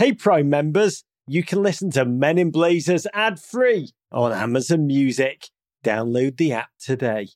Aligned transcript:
Hey, 0.00 0.14
Prime 0.14 0.48
members, 0.48 1.04
you 1.26 1.42
can 1.42 1.62
listen 1.62 1.90
to 1.90 2.06
Men 2.06 2.38
in 2.38 2.50
Blazers 2.50 3.06
ad 3.12 3.38
free 3.38 3.90
on 4.10 4.32
Amazon 4.32 4.86
Music. 4.86 5.50
Download 5.84 6.34
the 6.38 6.54
app 6.54 6.70
today. 6.80 7.28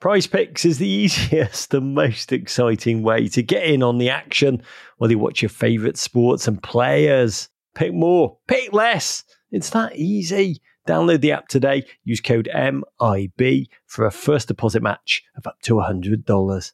Prize 0.00 0.26
Picks 0.26 0.64
is 0.64 0.78
the 0.78 0.88
easiest 1.02 1.74
and 1.74 1.94
most 1.94 2.32
exciting 2.32 3.02
way 3.02 3.28
to 3.28 3.42
get 3.42 3.64
in 3.64 3.82
on 3.82 3.98
the 3.98 4.08
action, 4.08 4.62
whether 4.96 5.12
you 5.12 5.18
watch 5.18 5.42
your 5.42 5.50
favourite 5.50 5.98
sports 5.98 6.48
and 6.48 6.62
players. 6.62 7.50
Pick 7.74 7.92
more, 7.92 8.38
pick 8.48 8.72
less. 8.72 9.22
It's 9.50 9.68
that 9.68 9.96
easy. 9.96 10.62
Download 10.88 11.20
the 11.20 11.32
app 11.32 11.48
today. 11.48 11.84
Use 12.04 12.22
code 12.22 12.48
MIB 12.54 13.66
for 13.84 14.06
a 14.06 14.10
first 14.10 14.48
deposit 14.48 14.82
match 14.82 15.22
of 15.36 15.46
up 15.46 15.60
to 15.64 15.74
$100. 15.74 16.72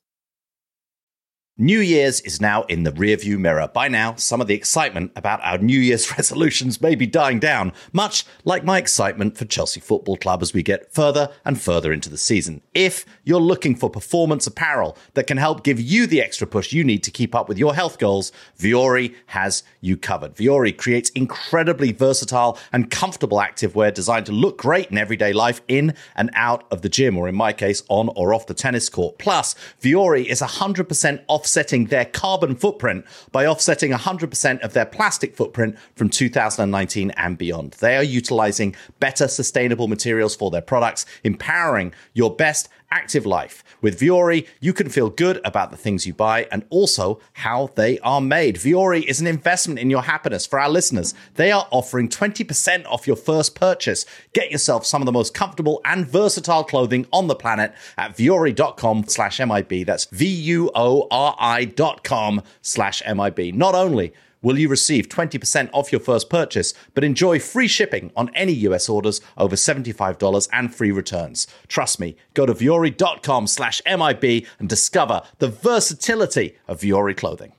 New 1.60 1.80
Year's 1.80 2.22
is 2.22 2.40
now 2.40 2.62
in 2.70 2.84
the 2.84 2.92
rearview 2.92 3.38
mirror. 3.38 3.68
By 3.68 3.86
now, 3.86 4.14
some 4.14 4.40
of 4.40 4.46
the 4.46 4.54
excitement 4.54 5.12
about 5.14 5.44
our 5.44 5.58
New 5.58 5.78
Year's 5.78 6.10
resolutions 6.16 6.80
may 6.80 6.94
be 6.94 7.06
dying 7.06 7.38
down, 7.38 7.74
much 7.92 8.24
like 8.44 8.64
my 8.64 8.78
excitement 8.78 9.36
for 9.36 9.44
Chelsea 9.44 9.78
Football 9.78 10.16
Club 10.16 10.40
as 10.40 10.54
we 10.54 10.62
get 10.62 10.90
further 10.90 11.28
and 11.44 11.60
further 11.60 11.92
into 11.92 12.08
the 12.08 12.16
season. 12.16 12.62
If 12.72 13.04
you're 13.24 13.42
looking 13.42 13.76
for 13.76 13.90
performance 13.90 14.46
apparel 14.46 14.96
that 15.12 15.26
can 15.26 15.36
help 15.36 15.62
give 15.62 15.78
you 15.78 16.06
the 16.06 16.22
extra 16.22 16.46
push 16.46 16.72
you 16.72 16.82
need 16.82 17.02
to 17.02 17.10
keep 17.10 17.34
up 17.34 17.46
with 17.46 17.58
your 17.58 17.74
health 17.74 17.98
goals, 17.98 18.32
Vuori 18.58 19.14
has 19.26 19.62
you 19.82 19.98
covered. 19.98 20.36
Vuori 20.36 20.74
creates 20.74 21.10
incredibly 21.10 21.92
versatile 21.92 22.58
and 22.72 22.90
comfortable 22.90 23.36
activewear 23.36 23.92
designed 23.92 24.24
to 24.24 24.32
look 24.32 24.56
great 24.56 24.90
in 24.90 24.96
everyday 24.96 25.34
life 25.34 25.60
in 25.68 25.94
and 26.16 26.30
out 26.32 26.64
of 26.70 26.80
the 26.80 26.88
gym, 26.88 27.18
or 27.18 27.28
in 27.28 27.34
my 27.34 27.52
case, 27.52 27.82
on 27.90 28.08
or 28.16 28.32
off 28.32 28.46
the 28.46 28.54
tennis 28.54 28.88
court. 28.88 29.18
Plus, 29.18 29.54
Vuori 29.82 30.24
is 30.24 30.40
100% 30.40 31.22
off 31.28 31.49
offsetting 31.50 31.86
their 31.86 32.04
carbon 32.04 32.54
footprint 32.54 33.04
by 33.32 33.44
offsetting 33.44 33.90
100% 33.90 34.60
of 34.60 34.72
their 34.72 34.86
plastic 34.86 35.34
footprint 35.34 35.76
from 35.96 36.08
2019 36.08 37.10
and 37.16 37.36
beyond. 37.36 37.72
They 37.80 37.96
are 37.96 38.04
utilizing 38.04 38.76
better 39.00 39.26
sustainable 39.26 39.88
materials 39.88 40.36
for 40.36 40.52
their 40.52 40.62
products, 40.62 41.06
empowering 41.24 41.92
your 42.14 42.32
best 42.32 42.68
active 42.90 43.26
life. 43.26 43.62
With 43.80 43.98
Vuori, 44.00 44.46
you 44.60 44.72
can 44.72 44.88
feel 44.88 45.10
good 45.10 45.40
about 45.44 45.70
the 45.70 45.76
things 45.76 46.06
you 46.06 46.14
buy 46.14 46.46
and 46.50 46.64
also 46.70 47.20
how 47.34 47.70
they 47.74 47.98
are 48.00 48.20
made. 48.20 48.56
Vuori 48.56 49.02
is 49.04 49.20
an 49.20 49.26
investment 49.26 49.78
in 49.78 49.90
your 49.90 50.02
happiness. 50.02 50.46
For 50.46 50.58
our 50.58 50.68
listeners, 50.68 51.14
they 51.34 51.50
are 51.50 51.66
offering 51.70 52.08
20% 52.08 52.86
off 52.86 53.06
your 53.06 53.16
first 53.16 53.54
purchase. 53.54 54.04
Get 54.32 54.50
yourself 54.50 54.84
some 54.86 55.02
of 55.02 55.06
the 55.06 55.12
most 55.12 55.34
comfortable 55.34 55.80
and 55.84 56.06
versatile 56.06 56.64
clothing 56.64 57.06
on 57.12 57.26
the 57.26 57.34
planet 57.34 57.72
at 57.96 58.16
vuori.com 58.16 59.04
slash 59.06 59.40
MIB. 59.40 59.86
That's 59.86 60.06
V-U-O-R-I 60.06 61.64
dot 61.64 62.04
com 62.04 62.42
slash 62.62 63.02
MIB. 63.06 63.54
Not 63.54 63.74
only 63.74 64.12
will 64.42 64.58
you 64.58 64.68
receive 64.68 65.08
20% 65.08 65.70
off 65.72 65.92
your 65.92 66.00
first 66.00 66.30
purchase, 66.30 66.74
but 66.94 67.04
enjoy 67.04 67.38
free 67.38 67.68
shipping 67.68 68.10
on 68.16 68.30
any 68.34 68.52
US 68.52 68.88
orders 68.88 69.20
over 69.36 69.56
$75 69.56 70.48
and 70.52 70.74
free 70.74 70.90
returns. 70.90 71.46
Trust 71.68 72.00
me, 72.00 72.16
go 72.34 72.46
to 72.46 72.54
vuori.com 72.54 73.46
slash 73.46 73.82
MIB 73.86 74.46
and 74.58 74.68
discover 74.68 75.22
the 75.38 75.48
versatility 75.48 76.56
of 76.66 76.80
Vuori 76.80 77.16
clothing. 77.16 77.52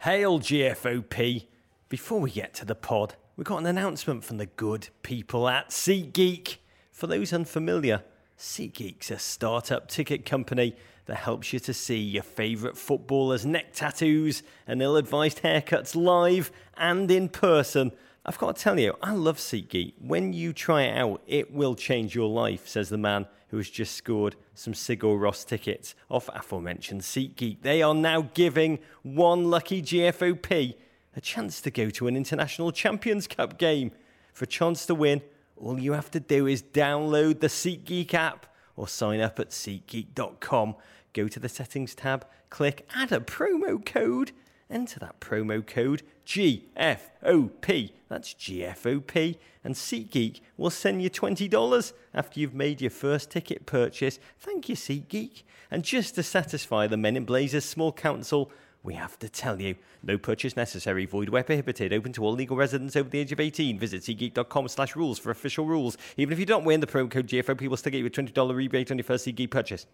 Hail 0.00 0.38
GFOP. 0.38 1.46
Before 1.88 2.20
we 2.20 2.30
get 2.30 2.54
to 2.54 2.64
the 2.64 2.74
pod, 2.74 3.14
we've 3.36 3.46
got 3.46 3.58
an 3.58 3.66
announcement 3.66 4.24
from 4.24 4.36
the 4.36 4.46
good 4.46 4.88
people 5.02 5.48
at 5.48 5.70
SeatGeek. 5.70 6.56
For 6.92 7.06
those 7.06 7.32
unfamiliar, 7.32 8.02
SeatGeek's 8.38 9.10
a 9.10 9.18
startup 9.18 9.88
ticket 9.88 10.24
company 10.24 10.74
that 11.06 11.16
helps 11.16 11.52
you 11.52 11.60
to 11.60 11.74
see 11.74 11.98
your 11.98 12.22
favourite 12.22 12.76
footballers' 12.76 13.44
neck 13.44 13.72
tattoos 13.72 14.42
and 14.66 14.80
ill 14.80 14.96
advised 14.96 15.42
haircuts 15.42 15.94
live 15.94 16.50
and 16.76 17.10
in 17.10 17.28
person. 17.28 17.92
I've 18.26 18.38
got 18.38 18.56
to 18.56 18.62
tell 18.62 18.80
you, 18.80 18.96
I 19.02 19.12
love 19.12 19.36
SeatGeek. 19.36 19.94
When 19.98 20.32
you 20.32 20.52
try 20.52 20.84
it 20.84 20.96
out, 20.96 21.22
it 21.26 21.52
will 21.52 21.74
change 21.74 22.14
your 22.14 22.28
life, 22.28 22.66
says 22.66 22.88
the 22.88 22.96
man 22.96 23.26
who 23.48 23.58
has 23.58 23.68
just 23.68 23.94
scored 23.94 24.34
some 24.54 24.72
Sigur 24.72 25.18
Rós 25.18 25.46
tickets 25.46 25.94
off 26.10 26.30
aforementioned 26.32 27.02
SeatGeek. 27.02 27.58
They 27.60 27.82
are 27.82 27.94
now 27.94 28.30
giving 28.32 28.78
one 29.02 29.50
lucky 29.50 29.82
GFOP 29.82 30.74
a 31.16 31.20
chance 31.20 31.60
to 31.60 31.70
go 31.70 31.90
to 31.90 32.08
an 32.08 32.16
International 32.16 32.72
Champions 32.72 33.26
Cup 33.26 33.58
game. 33.58 33.92
For 34.32 34.44
a 34.44 34.48
chance 34.48 34.86
to 34.86 34.94
win, 34.94 35.22
all 35.56 35.78
you 35.78 35.92
have 35.92 36.10
to 36.12 36.20
do 36.20 36.46
is 36.46 36.62
download 36.62 37.40
the 37.40 37.46
SeatGeek 37.48 38.14
app 38.14 38.46
or 38.76 38.88
sign 38.88 39.20
up 39.20 39.38
at 39.38 39.50
SeatGeek.com 39.50 40.74
go 41.14 41.28
to 41.28 41.40
the 41.40 41.48
settings 41.48 41.94
tab, 41.94 42.26
click 42.50 42.86
add 42.94 43.10
a 43.10 43.20
promo 43.20 43.84
code, 43.84 44.32
enter 44.68 45.00
that 45.00 45.20
promo 45.20 45.66
code 45.66 46.02
GFOP. 46.26 47.92
That's 48.08 48.34
GFOP. 48.34 49.38
And 49.62 49.74
SeatGeek 49.74 50.40
will 50.58 50.70
send 50.70 51.02
you 51.02 51.08
$20 51.08 51.92
after 52.12 52.40
you've 52.40 52.54
made 52.54 52.82
your 52.82 52.90
first 52.90 53.30
ticket 53.30 53.64
purchase. 53.64 54.18
Thank 54.38 54.68
you, 54.68 54.76
SeatGeek. 54.76 55.42
And 55.70 55.82
just 55.82 56.14
to 56.16 56.22
satisfy 56.22 56.86
the 56.86 56.98
Men 56.98 57.16
in 57.16 57.24
Blazers 57.24 57.64
small 57.64 57.92
council, 57.92 58.50
we 58.84 58.94
have 58.94 59.18
to 59.18 59.28
tell 59.30 59.60
you. 59.60 59.76
No 60.02 60.18
purchase 60.18 60.56
necessary. 60.56 61.06
Void 61.06 61.30
where 61.30 61.42
prohibited. 61.42 61.92
Open 61.92 62.12
to 62.12 62.22
all 62.22 62.32
legal 62.32 62.56
residents 62.56 62.94
over 62.94 63.08
the 63.08 63.18
age 63.18 63.32
of 63.32 63.40
18. 63.40 63.78
Visit 63.78 64.02
SeatGeek.com 64.02 64.68
slash 64.68 64.94
rules 64.94 65.18
for 65.18 65.30
official 65.30 65.64
rules. 65.64 65.96
Even 66.18 66.34
if 66.34 66.38
you 66.38 66.44
don't 66.44 66.64
win, 66.64 66.80
the 66.80 66.86
promo 66.86 67.10
code 67.10 67.26
GFOP 67.26 67.66
will 67.66 67.78
still 67.78 67.90
get 67.90 67.98
you 67.98 68.06
a 68.06 68.10
$20 68.10 68.54
rebate 68.54 68.90
on 68.90 68.98
your 68.98 69.04
first 69.04 69.26
SeatGeek 69.26 69.50
purchase. 69.50 69.86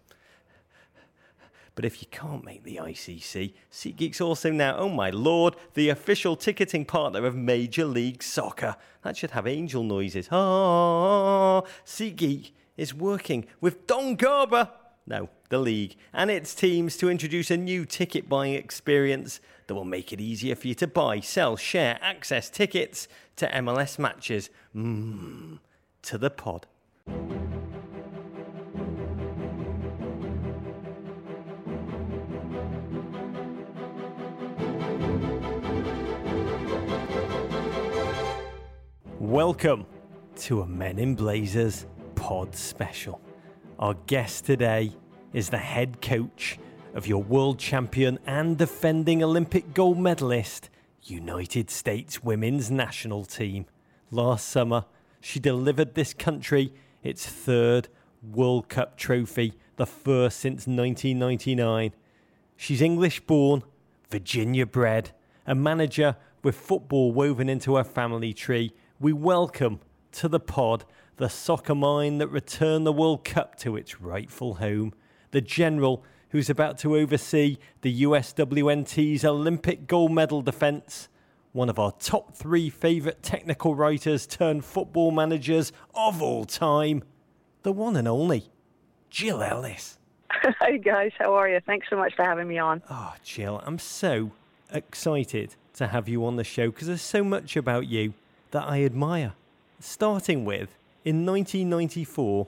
But 1.73 1.85
if 1.85 2.01
you 2.01 2.07
can't 2.11 2.43
make 2.43 2.65
the 2.65 2.81
ICC, 2.83 3.53
SeatGeek's 3.71 4.19
also 4.19 4.51
now, 4.51 4.75
oh 4.75 4.89
my 4.89 5.09
lord, 5.09 5.55
the 5.73 5.87
official 5.87 6.35
ticketing 6.35 6.83
partner 6.83 7.25
of 7.25 7.33
Major 7.33 7.85
League 7.85 8.21
Soccer. 8.21 8.75
That 9.03 9.15
should 9.15 9.31
have 9.31 9.47
angel 9.47 9.83
noises. 9.83 10.27
Ah, 10.31 11.61
SeatGeek 11.85 12.51
is 12.75 12.93
working 12.93 13.45
with 13.61 13.87
Don 13.87 14.15
Garber, 14.15 14.69
no, 15.11 15.27
the 15.49 15.59
league, 15.59 15.97
and 16.13 16.31
its 16.31 16.55
teams 16.55 16.95
to 16.95 17.09
introduce 17.09 17.51
a 17.51 17.57
new 17.57 17.83
ticket 17.83 18.29
buying 18.29 18.53
experience 18.53 19.41
that 19.67 19.75
will 19.75 19.83
make 19.83 20.13
it 20.13 20.21
easier 20.21 20.55
for 20.55 20.69
you 20.69 20.73
to 20.75 20.87
buy, 20.87 21.19
sell, 21.19 21.57
share, 21.57 21.99
access 22.01 22.49
tickets 22.49 23.09
to 23.35 23.45
MLS 23.49 23.99
matches. 23.99 24.49
Mmm, 24.73 25.59
to 26.03 26.17
the 26.17 26.29
pod. 26.29 26.65
Welcome 39.19 39.85
to 40.37 40.61
a 40.61 40.67
Men 40.67 40.97
in 40.99 41.15
Blazers 41.15 41.85
pod 42.15 42.55
special. 42.55 43.19
Our 43.77 43.95
guest 44.05 44.45
today 44.45 44.93
is 45.33 45.49
the 45.49 45.57
head 45.57 46.01
coach 46.01 46.59
of 46.93 47.07
your 47.07 47.23
world 47.23 47.57
champion 47.57 48.19
and 48.25 48.57
defending 48.57 49.23
Olympic 49.23 49.73
gold 49.73 49.97
medalist, 49.97 50.69
United 51.03 51.69
States 51.69 52.23
women's 52.23 52.69
national 52.69 53.23
team. 53.23 53.65
Last 54.09 54.49
summer, 54.49 54.85
she 55.21 55.39
delivered 55.39 55.95
this 55.95 56.13
country 56.13 56.73
its 57.01 57.25
third 57.25 57.87
World 58.21 58.67
Cup 58.67 58.97
trophy, 58.97 59.53
the 59.77 59.85
first 59.85 60.39
since 60.39 60.67
1999. 60.67 61.93
She's 62.57 62.81
English 62.81 63.21
born, 63.21 63.63
Virginia 64.09 64.65
bred, 64.65 65.11
a 65.47 65.55
manager 65.55 66.17
with 66.43 66.55
football 66.55 67.11
woven 67.11 67.47
into 67.49 67.75
her 67.77 67.83
family 67.83 68.33
tree 68.33 68.73
we 68.99 69.13
welcome 69.13 69.79
to 70.11 70.27
the 70.27 70.39
pod 70.39 70.85
the 71.17 71.29
soccer 71.29 71.75
mind 71.75 72.19
that 72.19 72.27
returned 72.27 72.85
the 72.85 72.91
World 72.91 73.23
Cup 73.23 73.55
to 73.55 73.75
its 73.75 74.01
rightful 74.01 74.55
home, 74.55 74.91
the 75.31 75.41
general 75.41 76.03
who's 76.29 76.49
about 76.49 76.77
to 76.79 76.95
oversee 76.95 77.57
the 77.81 78.03
USWNT's 78.03 79.25
Olympic 79.25 79.87
gold 79.87 80.11
medal 80.11 80.41
defence, 80.41 81.09
one 81.51 81.69
of 81.69 81.77
our 81.77 81.91
top 81.91 82.33
three 82.33 82.69
favourite 82.69 83.21
technical 83.21 83.75
writers 83.75 84.25
turned 84.25 84.63
football 84.63 85.11
managers 85.11 85.73
of 85.93 86.21
all 86.21 86.45
time, 86.45 87.03
the 87.63 87.71
one 87.71 87.97
and 87.97 88.07
only 88.07 88.45
Jill 89.09 89.41
Ellis. 89.41 89.97
Hey 90.61 90.77
guys, 90.77 91.11
how 91.19 91.33
are 91.33 91.49
you? 91.49 91.59
Thanks 91.65 91.87
so 91.89 91.97
much 91.97 92.15
for 92.15 92.23
having 92.23 92.47
me 92.47 92.57
on. 92.57 92.81
Oh, 92.89 93.13
Jill, 93.23 93.61
I'm 93.65 93.77
so 93.77 94.31
excited 94.71 95.55
to 95.75 95.87
have 95.87 96.07
you 96.07 96.25
on 96.25 96.37
the 96.37 96.43
show 96.45 96.71
because 96.71 96.87
there's 96.87 97.01
so 97.01 97.23
much 97.23 97.57
about 97.57 97.87
you 97.87 98.13
that 98.51 98.63
I 98.63 98.83
admire. 98.83 99.33
Starting 99.79 100.45
with, 100.45 100.77
in 101.03 101.25
1994, 101.25 102.47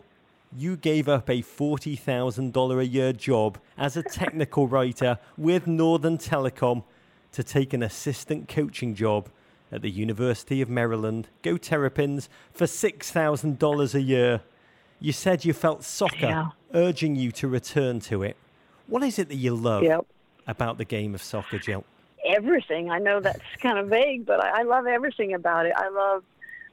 you 0.58 0.78
gave 0.78 1.08
up 1.08 1.30
a 1.30 1.42
$40,000 1.42 2.80
a 2.80 2.86
year 2.86 3.14
job 3.14 3.58
as 3.78 3.98
a 3.98 4.04
technical 4.04 4.68
writer 4.68 5.18
with 5.38 5.68
Northern 5.68 6.18
Telecom 6.18 6.84
to 7.32 7.44
take 7.44 7.74
an 7.74 7.84
assistant 7.84 8.48
coaching 8.48 8.96
job 8.96 9.30
at 9.72 9.82
the 9.82 9.90
University 9.90 10.62
of 10.62 10.70
Maryland, 10.70 11.28
Go 11.42 11.58
Terrapins, 11.58 12.30
for 12.52 12.66
$6,000 12.66 13.94
a 13.94 14.02
year. 14.02 14.42
You 15.00 15.12
said 15.12 15.44
you 15.44 15.54
felt 15.54 15.84
soccer 15.84 16.28
yeah. 16.28 16.50
urging 16.74 17.16
you 17.16 17.32
to 17.34 17.48
return 17.48 18.00
to 18.02 18.24
it. 18.24 18.38
What 18.88 19.04
is 19.04 19.18
it 19.18 19.30
that 19.30 19.36
you 19.36 19.56
love 19.56 19.84
yep. 19.84 20.06
about 20.48 20.78
the 20.78 20.86
game 20.86 21.16
of 21.16 21.24
soccer, 21.24 21.58
Jill? 21.58 21.86
everything. 22.26 22.90
I 22.90 23.00
know 23.00 23.20
that's 23.20 23.40
kind 23.62 23.78
of 23.78 23.88
vague, 23.88 24.26
but 24.26 24.44
I, 24.44 24.62
I 24.62 24.64
love 24.64 24.88
everything 24.88 25.34
about 25.34 25.66
it. 25.66 25.74
I 25.76 25.90
love 25.90 26.24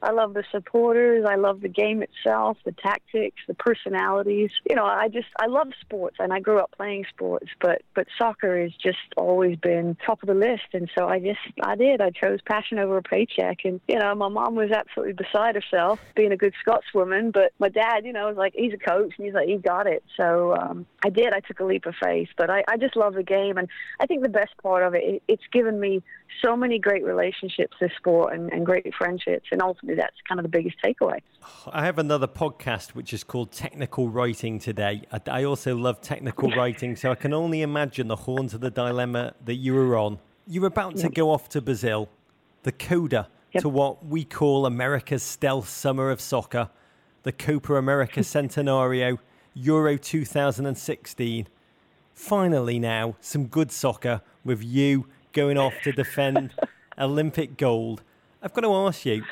I 0.01 0.11
love 0.11 0.33
the 0.33 0.43
supporters. 0.51 1.25
I 1.27 1.35
love 1.35 1.61
the 1.61 1.69
game 1.69 2.01
itself, 2.01 2.57
the 2.65 2.71
tactics, 2.71 3.37
the 3.47 3.53
personalities. 3.53 4.49
You 4.69 4.75
know, 4.75 4.85
I 4.85 5.07
just 5.07 5.27
I 5.39 5.47
love 5.47 5.67
sports, 5.81 6.17
and 6.19 6.33
I 6.33 6.39
grew 6.39 6.59
up 6.59 6.71
playing 6.75 7.05
sports. 7.13 7.47
But 7.59 7.83
but 7.93 8.07
soccer 8.17 8.61
has 8.61 8.71
just 8.81 8.97
always 9.15 9.57
been 9.57 9.95
top 10.05 10.23
of 10.23 10.27
the 10.27 10.33
list, 10.33 10.73
and 10.73 10.89
so 10.97 11.07
I 11.07 11.19
just 11.19 11.39
I 11.63 11.75
did. 11.75 12.01
I 12.01 12.09
chose 12.09 12.39
passion 12.45 12.79
over 12.79 12.97
a 12.97 13.03
paycheck, 13.03 13.59
and 13.63 13.79
you 13.87 13.99
know, 13.99 14.13
my 14.15 14.29
mom 14.29 14.55
was 14.55 14.71
absolutely 14.71 15.13
beside 15.13 15.55
herself, 15.55 15.99
being 16.15 16.31
a 16.31 16.37
good 16.37 16.53
Scotswoman. 16.65 17.31
But 17.31 17.51
my 17.59 17.69
dad, 17.69 18.05
you 18.05 18.13
know, 18.13 18.27
was 18.27 18.37
like 18.37 18.53
he's 18.55 18.73
a 18.73 18.77
coach, 18.77 19.13
and 19.17 19.25
he's 19.25 19.35
like 19.35 19.47
he 19.47 19.57
got 19.57 19.85
it. 19.85 20.03
So 20.17 20.55
um, 20.55 20.85
I 21.05 21.09
did. 21.09 21.33
I 21.33 21.41
took 21.41 21.59
a 21.59 21.65
leap 21.65 21.85
of 21.85 21.93
faith, 22.03 22.29
but 22.37 22.49
I, 22.49 22.63
I 22.67 22.77
just 22.77 22.95
love 22.95 23.13
the 23.13 23.23
game, 23.23 23.57
and 23.57 23.67
I 23.99 24.07
think 24.07 24.23
the 24.23 24.29
best 24.29 24.51
part 24.63 24.83
of 24.83 24.95
it, 24.95 25.03
it 25.03 25.23
it's 25.27 25.43
given 25.51 25.79
me 25.79 26.01
so 26.43 26.55
many 26.55 26.79
great 26.79 27.03
relationships 27.03 27.75
this 27.79 27.91
sport 27.97 28.33
and, 28.33 28.51
and 28.51 28.65
great 28.65 28.91
friendships, 28.97 29.47
and 29.51 29.61
ultimately 29.61 29.90
that's 29.95 30.15
kind 30.27 30.39
of 30.39 30.43
the 30.43 30.49
biggest 30.49 30.77
takeaway. 30.83 31.19
I 31.71 31.85
have 31.85 31.97
another 31.97 32.27
podcast 32.27 32.89
which 32.89 33.13
is 33.13 33.23
called 33.23 33.51
Technical 33.51 34.09
Writing 34.09 34.59
today. 34.59 35.03
I 35.27 35.43
also 35.43 35.75
love 35.75 36.01
technical 36.01 36.51
writing, 36.55 36.95
so 36.95 37.11
I 37.11 37.15
can 37.15 37.33
only 37.33 37.61
imagine 37.61 38.07
the 38.07 38.15
horns 38.15 38.53
of 38.53 38.61
the 38.61 38.71
dilemma 38.71 39.33
that 39.45 39.55
you 39.55 39.73
were 39.73 39.97
on. 39.97 40.19
You're 40.47 40.67
about 40.67 40.97
to 40.97 41.09
go 41.09 41.31
off 41.31 41.49
to 41.49 41.61
Brazil, 41.61 42.09
the 42.63 42.71
coda 42.71 43.29
yep. 43.53 43.63
to 43.63 43.69
what 43.69 44.05
we 44.05 44.23
call 44.23 44.65
America's 44.65 45.23
stealth 45.23 45.69
summer 45.69 46.09
of 46.09 46.21
soccer, 46.21 46.69
the 47.23 47.31
Copa 47.31 47.75
America 47.75 48.19
Centenario, 48.21 49.19
Euro 49.53 49.97
2016. 49.97 51.47
Finally, 52.13 52.79
now, 52.79 53.15
some 53.21 53.47
good 53.47 53.71
soccer 53.71 54.21
with 54.43 54.63
you 54.63 55.07
going 55.33 55.57
off 55.57 55.73
to 55.83 55.91
defend 55.91 56.53
Olympic 56.97 57.57
gold. 57.57 58.03
I've 58.41 58.53
got 58.53 58.61
to 58.61 58.73
ask 58.73 59.05
you, 59.05 59.23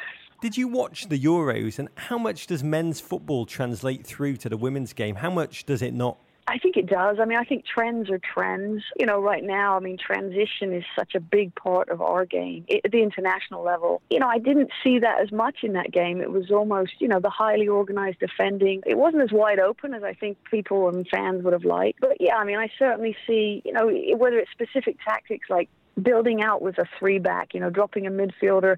did 0.42 0.58
you 0.58 0.68
watch 0.68 1.10
the 1.10 1.20
Euros 1.20 1.80
and 1.80 1.90
how 1.96 2.18
much 2.18 2.48
does 2.48 2.64
men's 2.64 3.00
football 3.00 3.46
translate 3.46 4.06
through 4.06 4.38
to 4.38 4.50
the 4.50 4.58
women's 4.58 4.94
game? 4.94 5.16
How 5.16 5.30
much 5.30 5.66
does 5.66 5.82
it 5.82 5.94
not? 5.94 6.18
I 6.50 6.58
think 6.58 6.78
it 6.78 6.88
does. 6.88 7.18
I 7.22 7.26
mean, 7.26 7.38
I 7.38 7.44
think 7.44 7.64
trends 7.64 8.10
are 8.10 8.18
trends. 8.18 8.82
You 9.00 9.06
know, 9.06 9.22
right 9.22 9.44
now, 9.44 9.78
I 9.78 9.80
mean, 9.80 9.98
transition 10.00 10.74
is 10.74 10.84
such 10.98 11.14
a 11.14 11.20
big 11.20 11.54
part 11.54 11.90
of 11.90 12.02
our 12.02 12.26
game 12.26 12.66
at 12.84 12.92
the 12.92 13.04
international 13.04 13.64
level. 13.64 14.02
You 14.10 14.18
know, 14.18 14.28
I 14.28 14.40
didn't 14.40 14.72
see 14.84 14.98
that 14.98 15.22
as 15.22 15.32
much 15.32 15.58
in 15.62 15.74
that 15.74 15.92
game. 15.92 16.22
It 16.22 16.32
was 16.32 16.50
almost, 16.50 16.94
you 17.00 17.08
know, 17.08 17.20
the 17.20 17.30
highly 17.30 17.68
organized 17.68 18.18
defending. 18.20 18.82
It 18.88 18.98
wasn't 18.98 19.22
as 19.22 19.32
wide 19.32 19.60
open 19.60 19.94
as 19.94 20.02
I 20.04 20.14
think 20.14 20.38
people 20.50 20.90
and 20.90 21.08
fans 21.08 21.44
would 21.44 21.54
have 21.54 21.66
liked. 21.66 22.00
But 22.02 22.20
yeah, 22.20 22.38
I 22.38 22.46
mean, 22.46 22.58
I 22.58 22.72
certainly 22.80 23.16
see, 23.28 23.62
you 23.64 23.72
know, 23.72 23.88
whether 24.18 24.40
it's 24.40 24.50
specific 24.50 24.98
tactics 25.06 25.52
like 25.52 25.70
building 26.02 26.42
out 26.42 26.62
with 26.62 26.78
a 26.78 26.86
three 26.98 27.20
back, 27.20 27.54
you 27.54 27.60
know, 27.60 27.70
dropping 27.70 28.08
a 28.08 28.12
midfielder. 28.12 28.78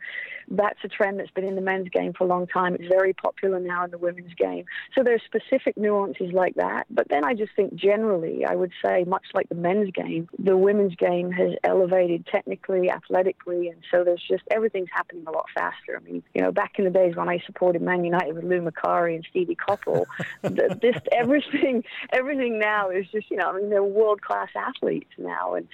That's 0.50 0.80
a 0.84 0.88
trend 0.88 1.20
that's 1.20 1.32
been 1.32 1.46
in 1.46 1.56
the 1.56 1.62
men's 1.62 1.90
game 1.90 2.14
for 2.14 2.26
a 2.26 2.28
long 2.28 2.48
time. 2.48 2.76
It's 2.76 2.88
very 2.88 3.14
popular 3.14 3.60
now 3.60 3.86
in 3.86 3.92
the 3.92 3.98
women's 3.98 4.34
game. 4.34 4.66
So 4.96 5.04
there's 5.04 5.22
specific 5.24 5.78
nuances 5.78 6.34
like 6.34 6.56
that. 6.56 6.88
But 6.90 7.08
then 7.10 7.24
I 7.24 7.34
just 7.34 7.54
think 7.56 7.76
generally, 7.76 8.46
I 8.46 8.56
would 8.56 8.72
say, 8.84 9.06
much 9.06 9.26
like 9.34 9.50
the 9.50 9.56
men's 9.56 9.92
game, 9.92 10.28
the 10.40 10.58
women's 10.58 10.96
game 10.96 11.32
has 11.32 11.52
elevated 11.64 12.26
technically, 12.26 12.90
athletically, 12.90 13.70
and 13.70 13.82
so 13.90 14.04
there's 14.04 14.24
just 14.28 14.44
everything's 14.52 14.90
happening 14.94 15.24
a 15.28 15.32
lot 15.32 15.46
faster. 15.54 15.98
I 16.00 16.04
mean, 16.04 16.24
you 16.34 16.42
know, 16.42 16.52
back 16.52 16.74
in 16.78 16.86
the 16.86 16.92
days 16.92 17.16
when 17.16 17.30
I 17.30 17.40
supported 17.46 17.82
Man 17.82 18.04
United 18.04 18.36
with 18.36 18.44
Lou 18.44 18.62
Macari 18.62 19.16
and 19.16 19.26
Stevie 19.30 19.56
Coppell, 19.56 20.06
this 20.42 20.96
everything, 21.12 21.84
everything 22.12 22.60
now 22.60 22.90
is 22.90 23.06
just, 23.12 23.30
you 23.32 23.38
know, 23.38 23.46
I 23.46 23.58
mean, 23.58 23.70
they're 23.70 23.84
world 23.84 24.22
class 24.22 24.50
athletes 24.56 25.12
now, 25.18 25.54
and 25.54 25.68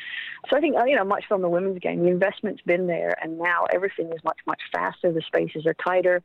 so 0.50 0.58
I 0.58 0.60
think, 0.60 0.76
you 0.86 0.96
know, 0.96 1.04
much 1.04 1.26
from 1.38 1.44
the 1.44 1.50
women's 1.50 1.78
game. 1.78 2.02
The 2.02 2.10
investment's 2.10 2.62
been 2.64 2.88
there, 2.88 3.16
and 3.22 3.38
now 3.38 3.66
everything 3.72 4.08
is 4.08 4.24
much, 4.24 4.40
much 4.48 4.60
faster. 4.74 5.12
The 5.12 5.22
spaces 5.28 5.68
are 5.68 5.76
tighter. 5.76 6.24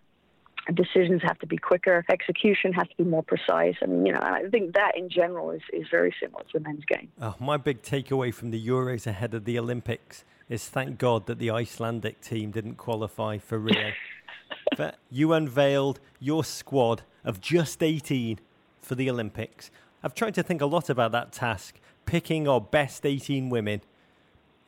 Decisions 0.72 1.20
have 1.22 1.38
to 1.40 1.46
be 1.46 1.58
quicker. 1.58 2.02
Execution 2.10 2.72
has 2.72 2.88
to 2.88 2.96
be 2.96 3.04
more 3.04 3.22
precise. 3.22 3.74
I 3.82 3.86
mean, 3.86 4.06
you 4.06 4.12
know, 4.14 4.20
I 4.22 4.44
think 4.50 4.72
that 4.72 4.96
in 4.96 5.10
general 5.10 5.50
is, 5.50 5.60
is 5.70 5.86
very 5.90 6.14
similar 6.18 6.44
to 6.44 6.58
the 6.58 6.60
men's 6.60 6.84
game. 6.86 7.08
Oh, 7.20 7.34
my 7.38 7.58
big 7.58 7.82
takeaway 7.82 8.32
from 8.32 8.52
the 8.52 8.66
Euros 8.66 9.06
ahead 9.06 9.34
of 9.34 9.44
the 9.44 9.58
Olympics 9.58 10.24
is 10.48 10.66
thank 10.66 10.96
God 10.96 11.26
that 11.26 11.38
the 11.38 11.50
Icelandic 11.50 12.22
team 12.22 12.50
didn't 12.50 12.76
qualify 12.76 13.36
for 13.36 13.58
Rio. 13.58 13.90
but 14.78 14.96
you 15.10 15.34
unveiled 15.34 16.00
your 16.20 16.42
squad 16.42 17.02
of 17.22 17.38
just 17.38 17.82
18 17.82 18.40
for 18.80 18.94
the 18.94 19.10
Olympics. 19.10 19.70
I've 20.02 20.14
tried 20.14 20.34
to 20.36 20.42
think 20.42 20.62
a 20.62 20.66
lot 20.66 20.88
about 20.88 21.12
that 21.12 21.32
task, 21.32 21.78
picking 22.06 22.48
our 22.48 22.62
best 22.62 23.04
18 23.04 23.50
women 23.50 23.82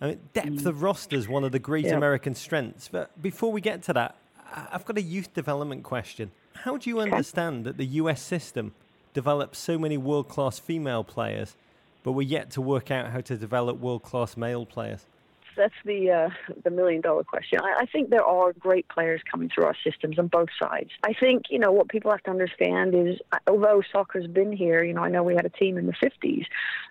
I 0.01 0.09
mean, 0.09 0.21
depth 0.33 0.49
mm. 0.49 0.67
of 0.67 0.83
roster 0.83 1.17
is 1.17 1.29
one 1.29 1.45
of 1.45 1.53
the 1.53 1.59
great 1.59 1.87
yeah. 1.87 1.95
American 1.95 2.35
strengths. 2.35 2.89
But 2.89 3.21
before 3.23 3.53
we 3.53 3.61
get 3.61 3.83
to 3.85 3.93
that, 3.95 4.17
I've 4.55 4.85
got 4.85 4.99
a 4.99 5.03
youth 5.03 5.33
development 5.35 5.83
question. 5.83 6.31
How 6.55 6.77
do 6.77 6.91
you 6.91 7.01
understand 7.01 7.65
that 7.65 7.77
the 7.77 7.87
US 7.87 8.21
system 8.21 8.75
develops 9.13 9.59
so 9.59 9.79
many 9.79 9.97
world 9.97 10.29
class 10.29 10.59
female 10.59 11.05
players, 11.05 11.57
but 12.03 12.13
we're 12.13 12.23
yet 12.23 12.51
to 12.53 12.61
work 12.61 12.91
out 12.91 13.11
how 13.11 13.21
to 13.23 13.37
develop 13.37 13.79
world 13.79 14.03
class 14.03 14.37
male 14.37 14.67
players? 14.67 15.07
That's 15.57 15.75
the 15.85 16.11
uh, 16.11 16.55
the 16.63 16.71
million 16.71 17.01
dollar 17.01 17.25
question. 17.25 17.61
I, 17.63 17.83
I 17.83 17.87
think 17.87 18.11
there 18.11 18.25
are 18.25 18.53
great 18.53 18.89
players 18.89 19.21
coming 19.31 19.51
through 19.55 19.65
our 19.65 19.77
systems 19.85 20.19
on 20.19 20.29
both 20.29 20.49
sides. 20.61 20.91
I 21.03 21.13
think 21.15 21.45
you 21.51 21.59
know 21.59 21.73
what 21.73 21.89
people 21.89 22.11
have 22.11 22.23
to 22.25 22.31
understand 22.31 22.95
is 22.95 23.19
although 23.47 23.83
soccer's 23.93 24.27
been 24.27 24.53
here, 24.53 24.83
you 24.83 24.95
know, 24.95 25.03
I 25.03 25.09
know 25.09 25.23
we 25.23 25.35
had 25.35 25.47
a 25.47 25.51
team 25.51 25.79
in 25.79 25.87
the 25.87 25.93
'50s. 25.93 26.47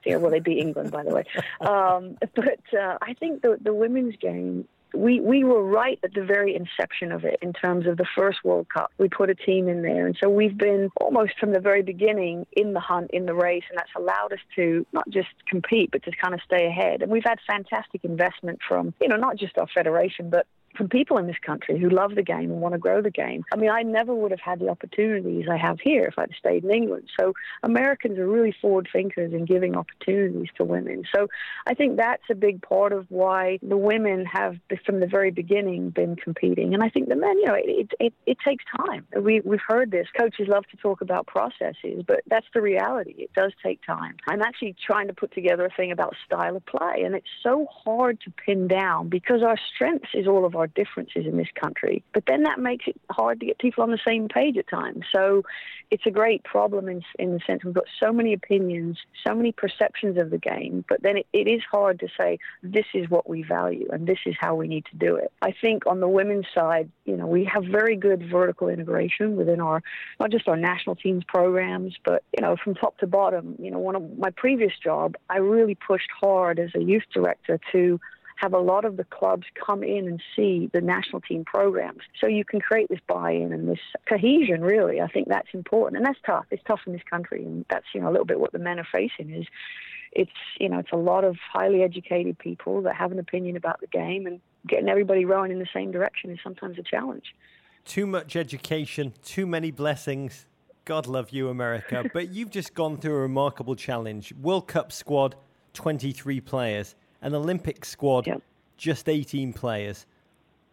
You 0.06 0.14
know, 0.14 0.20
well, 0.20 0.32
they 0.32 0.40
beat 0.40 0.60
England, 0.60 0.92
by 0.92 1.04
the 1.04 1.14
way. 1.14 1.24
Um, 1.62 2.18
but 2.36 2.60
uh, 2.78 2.98
I 3.02 3.14
think 3.14 3.42
the 3.42 3.58
the 3.62 3.74
women's 3.74 4.16
game 4.18 4.68
we, 4.94 5.20
we 5.20 5.44
were 5.44 5.64
right 5.64 6.00
at 6.04 6.14
the 6.14 6.24
very 6.24 6.56
inception 6.56 7.12
of 7.12 7.26
it 7.26 7.40
in 7.42 7.54
terms 7.54 7.88
of 7.88 7.98
the 7.98 8.06
first 8.16 8.44
World 8.44 8.68
Cup. 8.70 8.92
We 8.98 9.10
put 9.10 9.30
a 9.30 9.36
team 9.36 9.68
in 9.68 9.82
there. 9.82 10.06
And 10.06 10.18
so 10.22 10.30
we've 10.30 10.58
been 10.58 10.90
almost 11.02 11.34
from 11.40 11.52
the 11.52 11.60
very 11.60 11.82
beginning 11.82 12.46
in 12.54 12.74
the 12.74 12.80
hunt, 12.80 13.12
in 13.12 13.26
the 13.26 13.34
race, 13.34 13.64
and 13.70 13.78
that's 13.78 13.90
allowed 13.96 14.34
us 14.34 14.40
to 14.56 14.86
not 14.94 15.10
just 15.10 15.30
compete, 15.48 15.92
but 15.92 16.04
to 16.04 16.12
kind 16.12 16.34
of 16.34 16.42
stay 16.46 16.68
ahead. 16.68 17.02
And 17.02 17.12
we've 17.12 17.24
had 17.26 17.40
fantastic 17.48 18.04
investment 18.04 18.60
from, 18.68 18.94
you 19.02 19.08
know, 19.08 19.18
not 19.18 19.38
just 19.38 19.58
our 19.58 19.68
federation, 19.68 20.30
but 20.30 20.46
from 20.76 20.90
people 20.90 21.18
in 21.18 21.28
this 21.28 21.38
country 21.46 21.80
who 21.80 21.90
love 21.90 22.16
the 22.16 22.24
game 22.24 22.52
and 22.52 22.62
want 22.62 22.74
to 22.74 22.80
grow 22.80 23.02
the 23.02 23.12
game. 23.12 23.44
I 23.54 23.58
mean, 23.58 23.70
I 23.70 23.84
never 23.84 24.14
would 24.14 24.32
have 24.32 24.40
had 24.40 24.60
the 24.60 24.70
opportunities 24.70 25.46
I 25.50 25.58
have 25.58 25.80
here 25.80 26.04
if 26.04 26.18
I'd 26.18 26.32
stayed 26.38 26.64
in 26.64 26.72
England. 26.72 27.10
So 27.20 27.34
Americans 27.64 28.18
are 28.18 28.28
really 28.28 28.56
forward 28.62 28.88
thinkers 28.92 29.34
in 29.34 29.46
giving 29.46 29.76
opportunities 29.76 30.50
to 30.58 30.64
women. 30.64 31.04
So 31.16 31.28
I 31.68 31.74
think 31.74 31.98
that's 31.98 32.24
a 32.30 32.36
big 32.36 32.62
part 32.62 32.94
of 32.94 33.06
why 33.10 33.60
the 33.62 33.78
women 33.78 34.26
have, 34.26 34.58
from 34.86 35.00
the 35.00 35.08
very 35.08 35.32
beginning, 35.32 35.90
been 35.90 36.16
competing. 36.16 36.74
And 36.74 36.84
I 36.84 36.90
think 36.90 37.10
the 37.10 37.16
men, 37.16 37.38
you 37.40 37.46
know, 37.46 37.56
it, 37.56 37.92
it, 38.00 38.14
it, 38.26 38.38
takes 38.44 38.66
time. 38.78 39.08
We, 39.18 39.40
we've 39.42 39.62
heard 39.66 39.92
this. 39.92 40.08
Coaches 40.18 40.48
love 40.50 40.66
to 40.72 40.78
talk 40.78 41.02
about 41.02 41.28
processes, 41.28 42.04
but 42.06 42.22
that's 42.28 42.46
the 42.54 42.62
reality. 42.62 43.16
It 43.18 43.34
does 43.34 43.54
take 43.64 43.80
time. 43.86 44.18
I'm 44.28 44.42
actually 44.42 44.76
trying 44.86 45.08
to 45.08 45.14
put 45.14 45.34
together 45.34 45.66
a 45.66 45.70
thing 45.70 45.92
about 45.92 46.16
style 46.26 46.58
of 46.58 46.66
play, 46.66 47.04
and 47.06 47.16
it's 47.16 47.28
so 47.42 47.68
hard 47.72 48.20
to 48.22 48.32
pin 48.32 48.68
down 48.68 49.08
because 49.08 49.42
our 49.44 49.56
strengths 49.74 50.10
is 50.14 50.28
all 50.28 50.46
of 50.46 50.56
our 50.56 50.63
differences 50.68 51.26
in 51.26 51.38
this 51.38 51.48
country. 51.60 52.04
But 52.14 52.24
then 52.28 52.44
that 52.44 52.60
makes 52.60 52.86
it 52.88 53.00
hard 53.10 53.40
to 53.40 53.46
get 53.46 53.60
people 53.60 53.84
on 53.84 53.92
the 53.92 54.00
same 54.06 54.28
page 54.28 54.58
at 54.58 54.68
times. 54.68 55.06
So 55.14 55.44
it's 55.92 56.06
a 56.06 56.12
great 56.12 56.44
problem 56.44 56.90
in, 56.90 57.04
in 57.20 57.34
the 57.34 57.40
sense 57.46 57.64
we've 57.64 57.74
got 57.74 57.86
so 58.02 58.12
many 58.12 58.34
opinions, 58.34 58.98
so 59.26 59.36
many 59.36 59.52
perceptions 59.52 60.18
of 60.18 60.32
the 60.32 60.38
game, 60.38 60.84
but 60.90 61.04
then 61.04 61.18
it, 61.18 61.28
it 61.34 61.48
is 61.48 61.62
hard 61.72 62.00
to 62.00 62.08
say 62.20 62.40
this 62.64 62.86
is 62.94 63.10
what 63.10 63.30
we 63.30 63.44
value 63.44 63.88
and 63.92 64.08
this 64.08 64.18
is 64.26 64.36
how 64.40 64.56
we 64.56 64.68
need 64.68 64.86
to 64.86 64.98
do 64.98 65.16
it. 65.16 65.32
I 65.42 65.54
think 65.62 65.86
on 65.86 66.00
the 66.00 66.08
women's 66.08 66.48
side, 66.54 66.90
you 67.06 67.16
know, 67.16 67.28
we 67.28 67.46
have 67.46 67.64
very 67.66 67.96
good 67.96 68.28
vertical 68.30 68.70
integration 68.70 69.36
within 69.36 69.62
our, 69.62 69.84
not 70.20 70.32
just 70.32 70.48
our 70.48 70.58
national 70.58 70.96
teams 70.96 71.24
programs, 71.26 71.96
but, 72.04 72.24
you 72.36 72.42
know, 72.42 72.56
from 72.64 72.76
top 72.76 72.98
to 73.00 73.08
bottom. 73.08 73.56
You 73.60 73.72
know, 73.72 73.80
one 73.80 73.96
of 73.96 74.18
my 74.18 74.32
previous 74.32 74.74
job, 74.84 75.16
I 75.30 75.38
really 75.38 75.76
pushed 75.76 76.10
hard 76.20 76.60
as 76.60 76.72
a 76.76 76.82
youth 76.82 77.04
director 77.14 77.60
to 77.72 78.00
have 78.36 78.54
a 78.54 78.60
lot 78.60 78.86
of 78.86 78.98
the 78.98 79.04
clubs 79.06 79.46
come 79.54 79.84
in 79.84 80.08
and 80.08 80.22
see 80.36 80.70
the 80.74 80.82
national 80.82 81.22
team 81.22 81.46
programs. 81.46 82.02
So 82.20 82.28
you 82.28 82.44
can 82.44 82.60
create 82.60 82.90
this 82.90 83.00
buy-in 83.08 83.54
and 83.54 83.68
this 83.68 83.80
cohesion, 84.08 84.62
really. 84.62 85.02
I 85.02 85.08
think 85.08 85.28
that's 85.28 85.50
important. 85.54 85.98
And 85.98 86.06
that's 86.06 86.20
tough. 86.26 86.46
It's 86.52 86.64
tough 86.68 86.82
in 86.86 86.94
this 86.94 87.04
country. 87.10 87.44
And 87.44 87.66
that's, 87.70 87.86
you 87.94 88.02
know, 88.02 88.10
a 88.10 88.12
little 88.12 88.26
bit 88.26 88.40
what 88.40 88.52
the 88.52 88.60
men 88.60 88.80
are 88.80 88.88
facing 88.92 89.34
is 89.34 89.46
it's, 90.12 90.32
you 90.60 90.70
know, 90.70 90.80
it's 90.80 90.92
a 90.92 90.98
lot 90.98 91.24
of 91.24 91.38
highly 91.52 91.82
educated 91.82 92.38
people 92.38 92.82
that 92.84 92.96
have 92.96 93.12
an 93.12 93.20
opinion 93.20 93.56
about 93.56 93.82
the 93.82 93.88
game 93.88 94.28
and 94.28 94.40
getting 94.68 94.90
everybody 94.90 95.26
rowing 95.26 95.52
in 95.52 95.60
the 95.60 95.68
same 95.74 95.92
direction 95.92 96.30
is 96.32 96.40
sometimes 96.44 96.78
a 96.78 96.84
challenge. 96.84 97.36
Too 97.86 98.06
much 98.06 98.36
education, 98.36 99.14
too 99.24 99.46
many 99.46 99.72
blessings. 99.72 100.46
God 100.86 101.08
love 101.08 101.32
you, 101.32 101.50
America. 101.50 102.06
but 102.14 102.30
you've 102.30 102.50
just 102.50 102.74
gone 102.74 102.98
through 102.98 103.16
a 103.16 103.22
remarkable 103.22 103.76
challenge. 103.76 104.34
World 104.34 104.68
Cup 104.68 104.92
squad, 104.92 105.36
23 105.74 106.40
players 106.42 106.96
an 107.24 107.34
Olympic 107.34 107.86
squad, 107.86 108.28
yep. 108.28 108.42
just 108.78 109.10
18 109.10 109.54
players. 109.54 110.06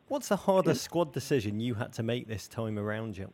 What's 0.08 0.28
the 0.28 0.36
hardest 0.36 0.82
yep. 0.82 0.82
Mm. 0.82 0.84
squad 0.84 1.12
decision 1.12 1.60
you 1.60 1.74
had 1.74 1.92
to 1.94 2.02
make 2.02 2.26
this 2.26 2.48
time 2.48 2.78
around, 2.78 3.14
Jill? 3.14 3.32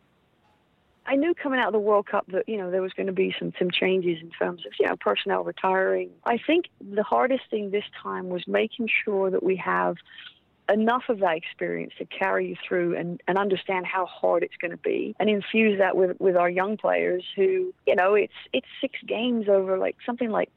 I 1.07 1.15
knew 1.15 1.33
coming 1.33 1.59
out 1.59 1.67
of 1.67 1.73
the 1.73 1.79
World 1.79 2.05
Cup 2.05 2.25
that 2.31 2.47
you 2.47 2.57
know 2.57 2.69
there 2.69 2.81
was 2.81 2.93
going 2.93 3.07
to 3.07 3.13
be 3.13 3.33
some 3.39 3.53
some 3.57 3.71
changes 3.71 4.17
in 4.21 4.29
terms 4.29 4.65
of 4.65 4.73
you 4.79 4.87
know 4.87 4.95
personnel 4.97 5.43
retiring. 5.43 6.09
I 6.25 6.37
think 6.37 6.65
the 6.81 7.03
hardest 7.03 7.43
thing 7.49 7.71
this 7.71 7.85
time 8.03 8.27
was 8.27 8.45
making 8.45 8.89
sure 9.05 9.31
that 9.31 9.41
we 9.41 9.55
have 9.55 9.95
enough 10.69 11.03
of 11.09 11.19
that 11.19 11.37
experience 11.37 11.93
to 11.97 12.05
carry 12.05 12.49
you 12.49 12.55
through 12.67 12.97
and, 12.97 13.21
and 13.27 13.37
understand 13.37 13.85
how 13.85 14.05
hard 14.05 14.43
it's 14.43 14.57
going 14.57 14.71
to 14.71 14.77
be 14.77 15.15
and 15.19 15.29
infuse 15.29 15.79
that 15.79 15.95
with, 15.95 16.19
with 16.19 16.35
our 16.35 16.49
young 16.49 16.77
players 16.77 17.23
who, 17.35 17.73
you 17.85 17.95
know, 17.95 18.15
it's 18.15 18.33
it's 18.53 18.67
six 18.81 18.99
games 19.07 19.47
over 19.47 19.77
like 19.77 19.95
something 20.05 20.29
like 20.29 20.49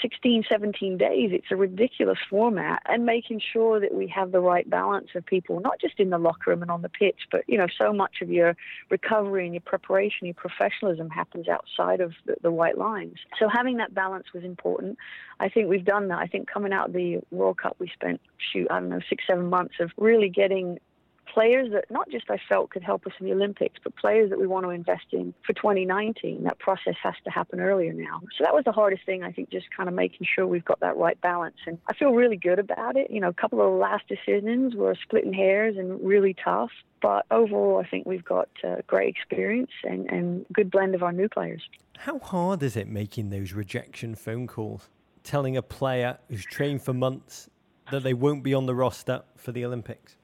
16, 0.00 0.44
17 0.50 0.96
days. 0.96 1.30
It's 1.32 1.50
a 1.50 1.56
ridiculous 1.56 2.18
format, 2.30 2.82
and 2.86 3.04
making 3.04 3.40
sure 3.52 3.80
that 3.80 3.94
we 3.94 4.06
have 4.08 4.32
the 4.32 4.40
right 4.40 4.68
balance 4.68 5.08
of 5.14 5.26
people, 5.26 5.60
not 5.60 5.80
just 5.80 5.98
in 5.98 6.10
the 6.10 6.18
locker 6.18 6.50
room 6.50 6.62
and 6.62 6.70
on 6.70 6.82
the 6.82 6.88
pitch, 6.88 7.20
but 7.30 7.42
you 7.46 7.58
know, 7.58 7.66
so 7.76 7.92
much 7.92 8.22
of 8.22 8.30
your 8.30 8.56
recovery 8.90 9.44
and 9.44 9.54
your 9.54 9.60
preparation, 9.60 10.26
your 10.26 10.34
professionalism 10.34 11.10
happens 11.10 11.48
outside 11.48 12.00
of 12.00 12.12
the, 12.26 12.36
the 12.42 12.50
white 12.50 12.78
lines. 12.78 13.16
So 13.38 13.48
having 13.48 13.76
that 13.78 13.94
balance 13.94 14.26
was 14.34 14.44
important. 14.44 14.98
I 15.40 15.48
think 15.48 15.68
we've 15.68 15.84
done 15.84 16.08
that. 16.08 16.18
I 16.18 16.26
think 16.26 16.48
coming 16.50 16.72
out 16.72 16.88
of 16.88 16.94
the 16.94 17.20
World 17.30 17.58
Cup, 17.58 17.76
we 17.78 17.90
spent 17.92 18.20
shoot, 18.52 18.68
I 18.70 18.80
don't 18.80 18.88
know, 18.88 19.00
six, 19.08 19.24
seven 19.26 19.46
months 19.50 19.74
of 19.80 19.90
really 19.96 20.28
getting 20.28 20.78
players 21.26 21.72
that 21.72 21.90
not 21.90 22.10
just 22.10 22.30
I 22.30 22.38
felt 22.48 22.70
could 22.70 22.82
help 22.82 23.06
us 23.06 23.12
in 23.20 23.26
the 23.26 23.32
Olympics, 23.32 23.78
but 23.82 23.96
players 23.96 24.30
that 24.30 24.38
we 24.38 24.46
want 24.46 24.64
to 24.64 24.70
invest 24.70 25.06
in 25.12 25.34
for 25.46 25.52
2019. 25.52 26.44
That 26.44 26.58
process 26.58 26.94
has 27.02 27.14
to 27.24 27.30
happen 27.30 27.60
earlier 27.60 27.92
now. 27.92 28.20
So 28.36 28.44
that 28.44 28.54
was 28.54 28.64
the 28.64 28.72
hardest 28.72 29.04
thing, 29.06 29.22
I 29.22 29.32
think, 29.32 29.50
just 29.50 29.66
kind 29.76 29.88
of 29.88 29.94
making 29.94 30.26
sure 30.34 30.46
we've 30.46 30.64
got 30.64 30.80
that 30.80 30.96
right 30.96 31.20
balance. 31.20 31.56
And 31.66 31.78
I 31.88 31.94
feel 31.94 32.12
really 32.12 32.36
good 32.36 32.58
about 32.58 32.96
it. 32.96 33.10
You 33.10 33.20
know, 33.20 33.28
a 33.28 33.34
couple 33.34 33.60
of 33.60 33.78
last 33.78 34.04
decisions 34.08 34.74
were 34.74 34.96
splitting 35.02 35.32
hairs 35.32 35.76
and 35.76 36.02
really 36.04 36.34
tough. 36.34 36.70
But 37.00 37.26
overall, 37.30 37.82
I 37.84 37.88
think 37.88 38.06
we've 38.06 38.24
got 38.24 38.48
uh, 38.62 38.76
great 38.86 39.08
experience 39.08 39.72
and, 39.82 40.08
and 40.10 40.46
good 40.52 40.70
blend 40.70 40.94
of 40.94 41.02
our 41.02 41.12
new 41.12 41.28
players. 41.28 41.62
How 41.98 42.18
hard 42.18 42.62
is 42.62 42.76
it 42.76 42.88
making 42.88 43.30
those 43.30 43.52
rejection 43.52 44.14
phone 44.14 44.46
calls? 44.46 44.88
Telling 45.24 45.56
a 45.56 45.62
player 45.62 46.18
who's 46.28 46.44
trained 46.44 46.82
for 46.82 46.92
months 46.92 47.48
that 47.90 48.02
they 48.02 48.14
won't 48.14 48.42
be 48.42 48.54
on 48.54 48.66
the 48.66 48.74
roster 48.74 49.22
for 49.36 49.52
the 49.52 49.64
Olympics? 49.64 50.16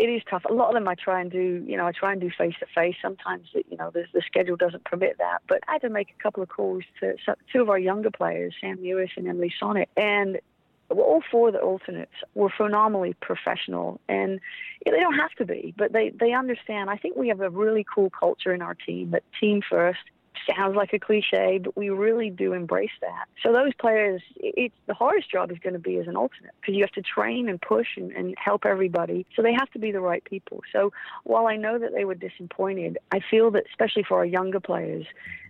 It 0.00 0.08
is 0.08 0.22
tough. 0.30 0.44
A 0.48 0.52
lot 0.52 0.68
of 0.68 0.74
them 0.74 0.88
I 0.88 0.94
try 0.94 1.20
and 1.20 1.30
do, 1.30 1.62
you 1.66 1.76
know, 1.76 1.86
I 1.86 1.92
try 1.92 2.12
and 2.12 2.20
do 2.20 2.30
face 2.30 2.54
to 2.60 2.66
face. 2.74 2.96
Sometimes, 3.02 3.48
you 3.52 3.76
know, 3.76 3.90
the, 3.90 4.06
the 4.14 4.22
schedule 4.26 4.56
doesn't 4.56 4.84
permit 4.84 5.18
that. 5.18 5.42
But 5.46 5.60
I 5.68 5.72
had 5.72 5.82
to 5.82 5.90
make 5.90 6.08
a 6.18 6.22
couple 6.22 6.42
of 6.42 6.48
calls 6.48 6.84
to 7.00 7.16
two 7.52 7.60
of 7.60 7.68
our 7.68 7.78
younger 7.78 8.10
players, 8.10 8.54
Sam 8.58 8.78
Mewis 8.78 9.10
and 9.16 9.28
Emily 9.28 9.52
Sonnett, 9.60 9.88
and 9.98 10.40
all 10.88 11.22
four 11.30 11.48
of 11.48 11.54
the 11.54 11.60
alternates 11.60 12.14
were 12.34 12.48
phenomenally 12.48 13.14
professional, 13.20 14.00
and 14.08 14.40
they 14.86 14.90
don't 14.92 15.14
have 15.14 15.32
to 15.32 15.44
be, 15.44 15.74
but 15.76 15.92
they 15.92 16.10
they 16.10 16.32
understand. 16.32 16.90
I 16.90 16.96
think 16.96 17.16
we 17.16 17.28
have 17.28 17.40
a 17.40 17.50
really 17.50 17.84
cool 17.94 18.10
culture 18.10 18.52
in 18.52 18.62
our 18.62 18.74
team 18.74 19.10
that 19.10 19.22
team 19.38 19.60
first 19.68 20.00
sounds 20.48 20.76
like 20.76 20.92
a 20.92 20.98
cliche, 20.98 21.60
but 21.62 21.76
we 21.76 21.90
really 21.90 22.30
do 22.30 22.52
embrace 22.52 22.90
that. 23.00 23.26
So 23.42 23.52
those 23.52 23.74
players, 23.74 24.22
it's 24.36 24.74
the 24.86 24.94
hardest 24.94 25.30
job 25.30 25.50
is 25.50 25.58
going 25.58 25.72
to 25.74 25.80
be 25.80 25.96
as 25.96 26.06
an 26.06 26.16
alternate 26.16 26.52
because 26.60 26.74
you 26.74 26.82
have 26.82 26.92
to 26.92 27.02
train 27.02 27.48
and 27.48 27.60
push 27.60 27.88
and, 27.96 28.12
and 28.12 28.34
help 28.38 28.64
everybody. 28.64 29.26
So 29.34 29.42
they 29.42 29.52
have 29.52 29.70
to 29.72 29.78
be 29.78 29.92
the 29.92 30.00
right 30.00 30.24
people. 30.24 30.60
So 30.72 30.92
while 31.24 31.46
I 31.46 31.56
know 31.56 31.78
that 31.78 31.92
they 31.94 32.04
were 32.04 32.14
disappointed, 32.14 32.98
I 33.12 33.20
feel 33.30 33.50
that 33.52 33.64
especially 33.70 34.04
for 34.04 34.18
our 34.18 34.24
younger 34.24 34.60
players, 34.60 35.06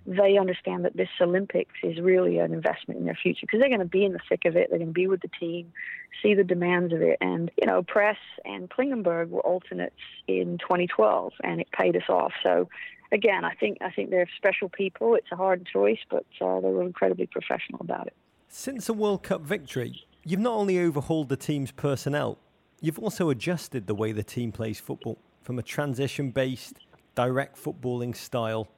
they 0.06 0.38
understand 0.38 0.84
that 0.84 0.96
this 0.96 1.08
Olympics 1.20 1.74
is 1.82 2.00
really 2.00 2.38
an 2.38 2.52
investment 2.52 2.98
in 2.98 3.06
their 3.06 3.18
future 3.20 3.42
because 3.42 3.60
they're 3.60 3.68
going 3.68 3.80
to 3.80 3.84
be 3.84 4.04
in 4.04 4.12
the 4.12 4.20
thick 4.28 4.44
of 4.44 4.56
it. 4.56 4.70
They're 4.70 4.78
going 4.78 4.90
to 4.90 4.94
be 4.94 5.06
with 5.06 5.20
the 5.20 5.30
team, 5.38 5.72
see 6.22 6.34
the 6.34 6.44
demands 6.44 6.92
of 6.92 7.02
it. 7.02 7.18
And, 7.20 7.50
you 7.60 7.66
know, 7.66 7.82
Press 7.82 8.16
and 8.44 8.70
Klingenberg 8.70 9.28
were 9.28 9.40
alternates 9.40 9.94
in 10.26 10.58
2012 10.58 11.34
and 11.42 11.60
it 11.60 11.68
paid 11.70 11.96
us 11.96 12.08
off. 12.08 12.32
So 12.42 12.68
again, 13.12 13.44
I 13.44 13.54
think 13.54 13.78
I 13.80 13.90
think 13.90 14.10
they're 14.10 14.28
special 14.36 14.68
people. 14.68 15.14
It's 15.14 15.30
a 15.32 15.36
hard 15.36 15.66
choice, 15.66 15.98
but 16.10 16.24
uh, 16.40 16.60
they 16.60 16.68
were 16.68 16.82
incredibly 16.82 17.26
professional 17.26 17.80
about 17.80 18.06
it. 18.06 18.14
Since 18.48 18.86
the 18.86 18.94
World 18.94 19.22
Cup 19.22 19.42
victory, 19.42 20.04
you've 20.24 20.40
not 20.40 20.54
only 20.54 20.78
overhauled 20.78 21.28
the 21.28 21.36
team's 21.36 21.70
personnel, 21.70 22.38
you've 22.80 22.98
also 22.98 23.30
adjusted 23.30 23.86
the 23.86 23.94
way 23.94 24.12
the 24.12 24.22
team 24.22 24.52
plays 24.52 24.80
football 24.80 25.18
from 25.42 25.58
a 25.58 25.62
transition-based, 25.62 26.74
direct 27.14 27.62
footballing 27.62 28.14
style 28.16 28.68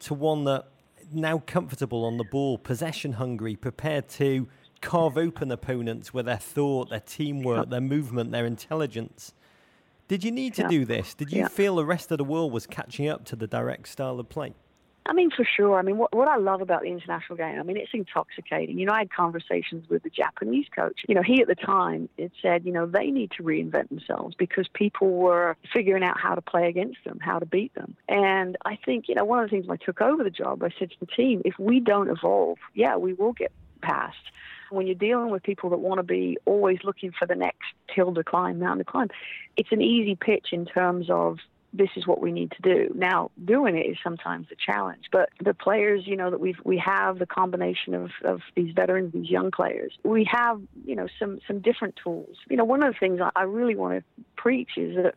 to 0.00 0.14
one 0.14 0.44
that 0.44 0.66
now 1.12 1.42
comfortable 1.46 2.04
on 2.04 2.16
the 2.16 2.24
ball, 2.24 2.58
possession 2.58 3.14
hungry, 3.14 3.56
prepared 3.56 4.08
to 4.08 4.48
carve 4.80 5.16
open 5.16 5.50
opponents 5.50 6.14
with 6.14 6.26
their 6.26 6.36
thought, 6.38 6.90
their 6.90 7.00
teamwork, 7.00 7.68
their 7.70 7.80
movement, 7.80 8.32
their 8.32 8.46
intelligence. 8.46 9.32
Did 10.10 10.24
you 10.24 10.32
need 10.32 10.54
to 10.54 10.62
yeah. 10.62 10.68
do 10.68 10.84
this? 10.84 11.14
Did 11.14 11.30
you 11.30 11.42
yeah. 11.42 11.48
feel 11.48 11.76
the 11.76 11.84
rest 11.84 12.10
of 12.10 12.18
the 12.18 12.24
world 12.24 12.50
was 12.50 12.66
catching 12.66 13.06
up 13.06 13.24
to 13.26 13.36
the 13.36 13.46
direct 13.46 13.86
style 13.86 14.18
of 14.18 14.28
play? 14.28 14.54
I 15.06 15.12
mean, 15.12 15.30
for 15.30 15.44
sure. 15.44 15.78
I 15.78 15.82
mean, 15.82 15.98
what, 15.98 16.12
what 16.12 16.26
I 16.26 16.36
love 16.36 16.60
about 16.60 16.82
the 16.82 16.88
international 16.88 17.36
game, 17.36 17.60
I 17.60 17.62
mean, 17.62 17.76
it's 17.76 17.92
intoxicating. 17.94 18.76
You 18.76 18.86
know, 18.86 18.92
I 18.92 18.98
had 18.98 19.12
conversations 19.12 19.88
with 19.88 20.02
the 20.02 20.10
Japanese 20.10 20.66
coach. 20.74 21.02
You 21.06 21.14
know, 21.14 21.22
he 21.22 21.40
at 21.40 21.46
the 21.46 21.54
time 21.54 22.08
it 22.18 22.32
said, 22.42 22.64
you 22.64 22.72
know, 22.72 22.86
they 22.86 23.12
need 23.12 23.30
to 23.36 23.44
reinvent 23.44 23.88
themselves 23.88 24.34
because 24.36 24.66
people 24.74 25.12
were 25.12 25.56
figuring 25.72 26.02
out 26.02 26.18
how 26.18 26.34
to 26.34 26.42
play 26.42 26.66
against 26.68 27.04
them, 27.04 27.20
how 27.20 27.38
to 27.38 27.46
beat 27.46 27.72
them. 27.76 27.94
And 28.08 28.58
I 28.64 28.78
think, 28.84 29.04
you 29.06 29.14
know, 29.14 29.24
one 29.24 29.44
of 29.44 29.48
the 29.48 29.54
things 29.54 29.68
when 29.68 29.78
I 29.80 29.84
took 29.84 30.00
over 30.00 30.24
the 30.24 30.30
job, 30.30 30.64
I 30.64 30.70
said 30.76 30.90
to 30.90 30.96
the 30.98 31.06
team, 31.06 31.40
if 31.44 31.56
we 31.56 31.78
don't 31.78 32.10
evolve, 32.10 32.58
yeah, 32.74 32.96
we 32.96 33.12
will 33.12 33.32
get 33.32 33.52
past 33.80 34.18
when 34.70 34.86
you're 34.86 34.94
dealing 34.94 35.30
with 35.30 35.42
people 35.42 35.70
that 35.70 35.78
want 35.78 35.98
to 35.98 36.02
be 36.02 36.38
always 36.44 36.78
looking 36.84 37.12
for 37.12 37.26
the 37.26 37.34
next 37.34 37.74
hill 37.88 38.14
to 38.14 38.24
climb, 38.24 38.58
mountain 38.58 38.84
to 38.84 38.90
climb, 38.90 39.08
it's 39.56 39.72
an 39.72 39.82
easy 39.82 40.16
pitch 40.16 40.48
in 40.52 40.66
terms 40.66 41.08
of 41.10 41.38
this 41.72 41.90
is 41.96 42.06
what 42.06 42.20
we 42.20 42.32
need 42.32 42.50
to 42.52 42.62
do. 42.62 42.92
Now, 42.94 43.30
doing 43.44 43.76
it 43.76 43.86
is 43.86 43.96
sometimes 44.02 44.48
a 44.50 44.56
challenge, 44.56 45.04
but 45.12 45.28
the 45.42 45.54
players, 45.54 46.06
you 46.06 46.16
know, 46.16 46.30
that 46.30 46.40
we 46.40 46.56
we 46.64 46.78
have 46.78 47.18
the 47.18 47.26
combination 47.26 47.94
of, 47.94 48.10
of 48.24 48.40
these 48.56 48.74
veterans, 48.74 49.12
these 49.12 49.30
young 49.30 49.50
players, 49.50 49.92
we 50.02 50.24
have, 50.24 50.60
you 50.84 50.96
know, 50.96 51.06
some 51.18 51.38
some 51.46 51.60
different 51.60 51.94
tools. 52.02 52.36
You 52.48 52.56
know, 52.56 52.64
one 52.64 52.82
of 52.82 52.92
the 52.92 52.98
things 52.98 53.20
I 53.36 53.42
really 53.42 53.76
want 53.76 53.98
to 53.98 54.24
preach 54.36 54.70
is 54.76 54.96
that 54.96 55.14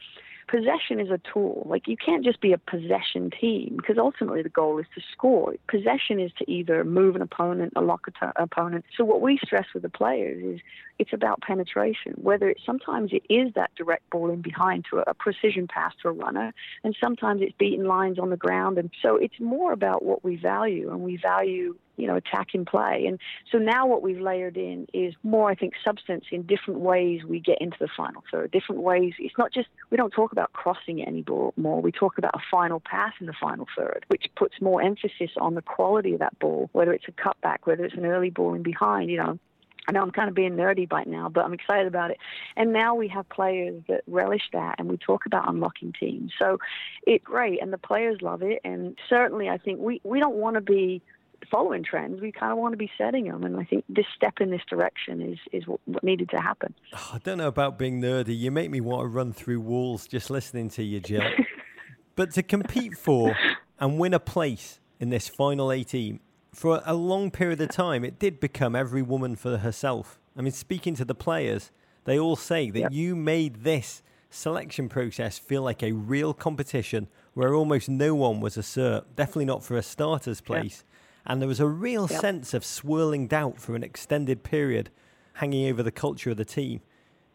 possession 0.53 0.99
is 0.99 1.09
a 1.09 1.19
tool. 1.33 1.65
Like 1.67 1.87
you 1.87 1.97
can't 1.97 2.23
just 2.23 2.39
be 2.39 2.53
a 2.53 2.59
possession 2.59 3.31
team 3.31 3.75
because 3.77 3.97
ultimately 3.97 4.43
the 4.43 4.49
goal 4.49 4.77
is 4.77 4.85
to 4.93 5.01
score. 5.11 5.55
Possession 5.67 6.19
is 6.19 6.31
to 6.37 6.49
either 6.49 6.83
move 6.83 7.15
an 7.15 7.23
opponent, 7.23 7.73
or 7.75 7.81
lock 7.81 8.01
an 8.21 8.31
opponent. 8.35 8.85
So 8.95 9.03
what 9.03 9.21
we 9.21 9.39
stress 9.43 9.65
with 9.73 9.81
the 9.81 9.89
players 9.89 10.43
is 10.55 10.61
it's 10.99 11.11
about 11.11 11.41
penetration. 11.41 12.13
Whether 12.17 12.49
it 12.49 12.59
sometimes 12.63 13.11
it 13.13 13.23
is 13.33 13.53
that 13.55 13.71
direct 13.75 14.07
ball 14.11 14.29
in 14.29 14.41
behind 14.41 14.85
to 14.91 14.99
a, 14.99 15.03
a 15.07 15.13
precision 15.15 15.67
pass 15.67 15.93
to 16.03 16.09
a 16.09 16.11
runner, 16.11 16.53
and 16.83 16.95
sometimes 17.03 17.41
it's 17.41 17.55
beating 17.57 17.85
lines 17.85 18.19
on 18.19 18.29
the 18.29 18.37
ground. 18.37 18.77
And 18.77 18.91
so 19.01 19.15
it's 19.15 19.39
more 19.39 19.71
about 19.71 20.03
what 20.03 20.23
we 20.23 20.35
value, 20.35 20.91
and 20.91 20.99
we 21.01 21.17
value 21.17 21.75
you 21.97 22.07
know, 22.07 22.15
attack 22.15 22.49
in 22.53 22.65
play. 22.65 23.05
And 23.07 23.19
so 23.51 23.57
now 23.57 23.85
what 23.85 24.01
we've 24.01 24.19
layered 24.19 24.57
in 24.57 24.87
is 24.93 25.13
more, 25.23 25.49
I 25.49 25.55
think, 25.55 25.73
substance 25.83 26.25
in 26.31 26.43
different 26.43 26.79
ways 26.79 27.23
we 27.23 27.39
get 27.39 27.59
into 27.61 27.77
the 27.79 27.89
final 27.95 28.23
third, 28.31 28.51
different 28.51 28.81
ways. 28.81 29.13
It's 29.19 29.37
not 29.37 29.53
just, 29.53 29.67
we 29.89 29.97
don't 29.97 30.11
talk 30.11 30.31
about 30.31 30.53
crossing 30.53 30.99
it 30.99 31.07
anymore. 31.07 31.53
We 31.55 31.91
talk 31.91 32.17
about 32.17 32.35
a 32.35 32.41
final 32.49 32.79
pass 32.79 33.13
in 33.19 33.27
the 33.27 33.33
final 33.39 33.67
third, 33.77 34.05
which 34.07 34.25
puts 34.35 34.59
more 34.59 34.81
emphasis 34.81 35.31
on 35.37 35.55
the 35.55 35.61
quality 35.61 36.13
of 36.13 36.19
that 36.19 36.37
ball, 36.39 36.69
whether 36.73 36.93
it's 36.93 37.05
a 37.07 37.11
cutback, 37.11 37.59
whether 37.65 37.85
it's 37.85 37.95
an 37.95 38.05
early 38.05 38.29
ball 38.29 38.53
in 38.53 38.63
behind, 38.63 39.09
you 39.09 39.17
know. 39.17 39.39
I 39.85 39.91
know 39.91 40.01
I'm 40.01 40.11
kind 40.11 40.29
of 40.29 40.35
being 40.35 40.53
nerdy 40.53 40.89
right 40.89 41.05
now, 41.05 41.27
but 41.27 41.43
I'm 41.43 41.53
excited 41.53 41.87
about 41.87 42.09
it. 42.11 42.17
And 42.55 42.71
now 42.71 42.95
we 42.95 43.09
have 43.09 43.27
players 43.27 43.83
that 43.89 44.03
relish 44.07 44.43
that, 44.53 44.75
and 44.79 44.87
we 44.87 44.97
talk 44.97 45.25
about 45.25 45.49
unlocking 45.49 45.93
teams. 45.99 46.31
So 46.39 46.57
it's 47.05 47.23
great, 47.25 47.61
and 47.61 47.73
the 47.73 47.77
players 47.77 48.21
love 48.21 48.43
it. 48.43 48.61
And 48.63 48.97
certainly, 49.09 49.49
I 49.49 49.57
think 49.57 49.81
we, 49.81 49.99
we 50.05 50.21
don't 50.21 50.35
want 50.35 50.55
to 50.55 50.61
be 50.61 51.01
following 51.49 51.83
trends. 51.83 52.21
We 52.21 52.31
kind 52.31 52.51
of 52.51 52.57
want 52.57 52.73
to 52.73 52.77
be 52.77 52.91
setting 52.97 53.25
them, 53.25 53.43
and 53.43 53.57
I 53.57 53.63
think 53.63 53.85
this 53.89 54.05
step 54.15 54.35
in 54.39 54.49
this 54.49 54.61
direction 54.69 55.21
is 55.21 55.39
is 55.51 55.67
what, 55.67 56.03
needed 56.03 56.29
to 56.29 56.37
happen. 56.37 56.73
Oh, 56.93 57.11
I 57.13 57.17
don't 57.19 57.37
know 57.37 57.47
about 57.47 57.77
being 57.77 58.01
nerdy. 58.01 58.37
You 58.37 58.51
make 58.51 58.69
me 58.69 58.81
want 58.81 59.03
to 59.03 59.07
run 59.07 59.33
through 59.33 59.61
walls 59.61 60.07
just 60.07 60.29
listening 60.29 60.69
to 60.71 60.83
you, 60.83 60.99
Jill. 60.99 61.23
but 62.15 62.31
to 62.31 62.43
compete 62.43 62.97
for 62.97 63.35
and 63.79 63.99
win 63.99 64.13
a 64.13 64.19
place 64.19 64.79
in 64.99 65.09
this 65.09 65.27
final 65.27 65.71
18 65.71 66.19
for 66.53 66.81
a 66.85 66.93
long 66.93 67.31
period 67.31 67.59
of 67.61 67.69
time, 67.69 68.05
it 68.05 68.19
did 68.19 68.39
become 68.39 68.75
every 68.75 69.01
woman 69.01 69.35
for 69.35 69.57
herself. 69.57 70.19
I 70.37 70.41
mean, 70.41 70.51
speaking 70.51 70.95
to 70.95 71.05
the 71.05 71.15
players, 71.15 71.71
they 72.05 72.19
all 72.19 72.35
say 72.35 72.69
that 72.69 72.79
yep. 72.79 72.91
you 72.91 73.15
made 73.15 73.63
this 73.63 74.03
selection 74.29 74.89
process 74.89 75.37
feel 75.37 75.61
like 75.61 75.83
a 75.83 75.91
real 75.91 76.33
competition 76.33 77.07
where 77.33 77.53
almost 77.53 77.89
no 77.89 78.15
one 78.15 78.39
was 78.39 78.57
a 78.57 78.61
cert, 78.61 79.03
definitely 79.15 79.45
not 79.45 79.63
for 79.63 79.77
a 79.77 79.83
starter's 79.83 80.41
place. 80.41 80.83
And 81.25 81.41
there 81.41 81.47
was 81.47 81.59
a 81.59 81.67
real 81.67 82.07
yep. 82.09 82.19
sense 82.19 82.53
of 82.53 82.65
swirling 82.65 83.27
doubt 83.27 83.59
for 83.59 83.75
an 83.75 83.83
extended 83.83 84.43
period 84.43 84.89
hanging 85.35 85.69
over 85.69 85.81
the 85.81 85.91
culture 85.91 86.31
of 86.31 86.37
the 86.37 86.45
team. 86.45 86.81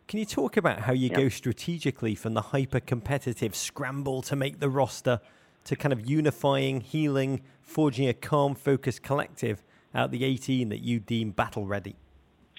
Can 0.06 0.18
you 0.18 0.24
talk 0.24 0.56
about 0.56 0.80
how 0.80 0.92
you 0.92 1.08
yep. 1.08 1.16
go 1.18 1.28
strategically 1.28 2.14
from 2.14 2.34
the 2.34 2.40
hyper 2.40 2.80
competitive 2.80 3.54
scramble 3.54 4.22
to 4.22 4.36
make 4.36 4.60
the 4.60 4.70
roster 4.70 5.20
to 5.64 5.76
kind 5.76 5.92
of 5.92 6.08
unifying, 6.08 6.80
healing, 6.80 7.42
forging 7.60 8.08
a 8.08 8.14
calm, 8.14 8.54
focused 8.54 9.02
collective 9.02 9.62
out 9.94 10.10
the 10.10 10.24
18 10.24 10.68
that 10.70 10.80
you 10.80 10.98
deem 10.98 11.30
battle 11.30 11.66
ready? 11.66 11.96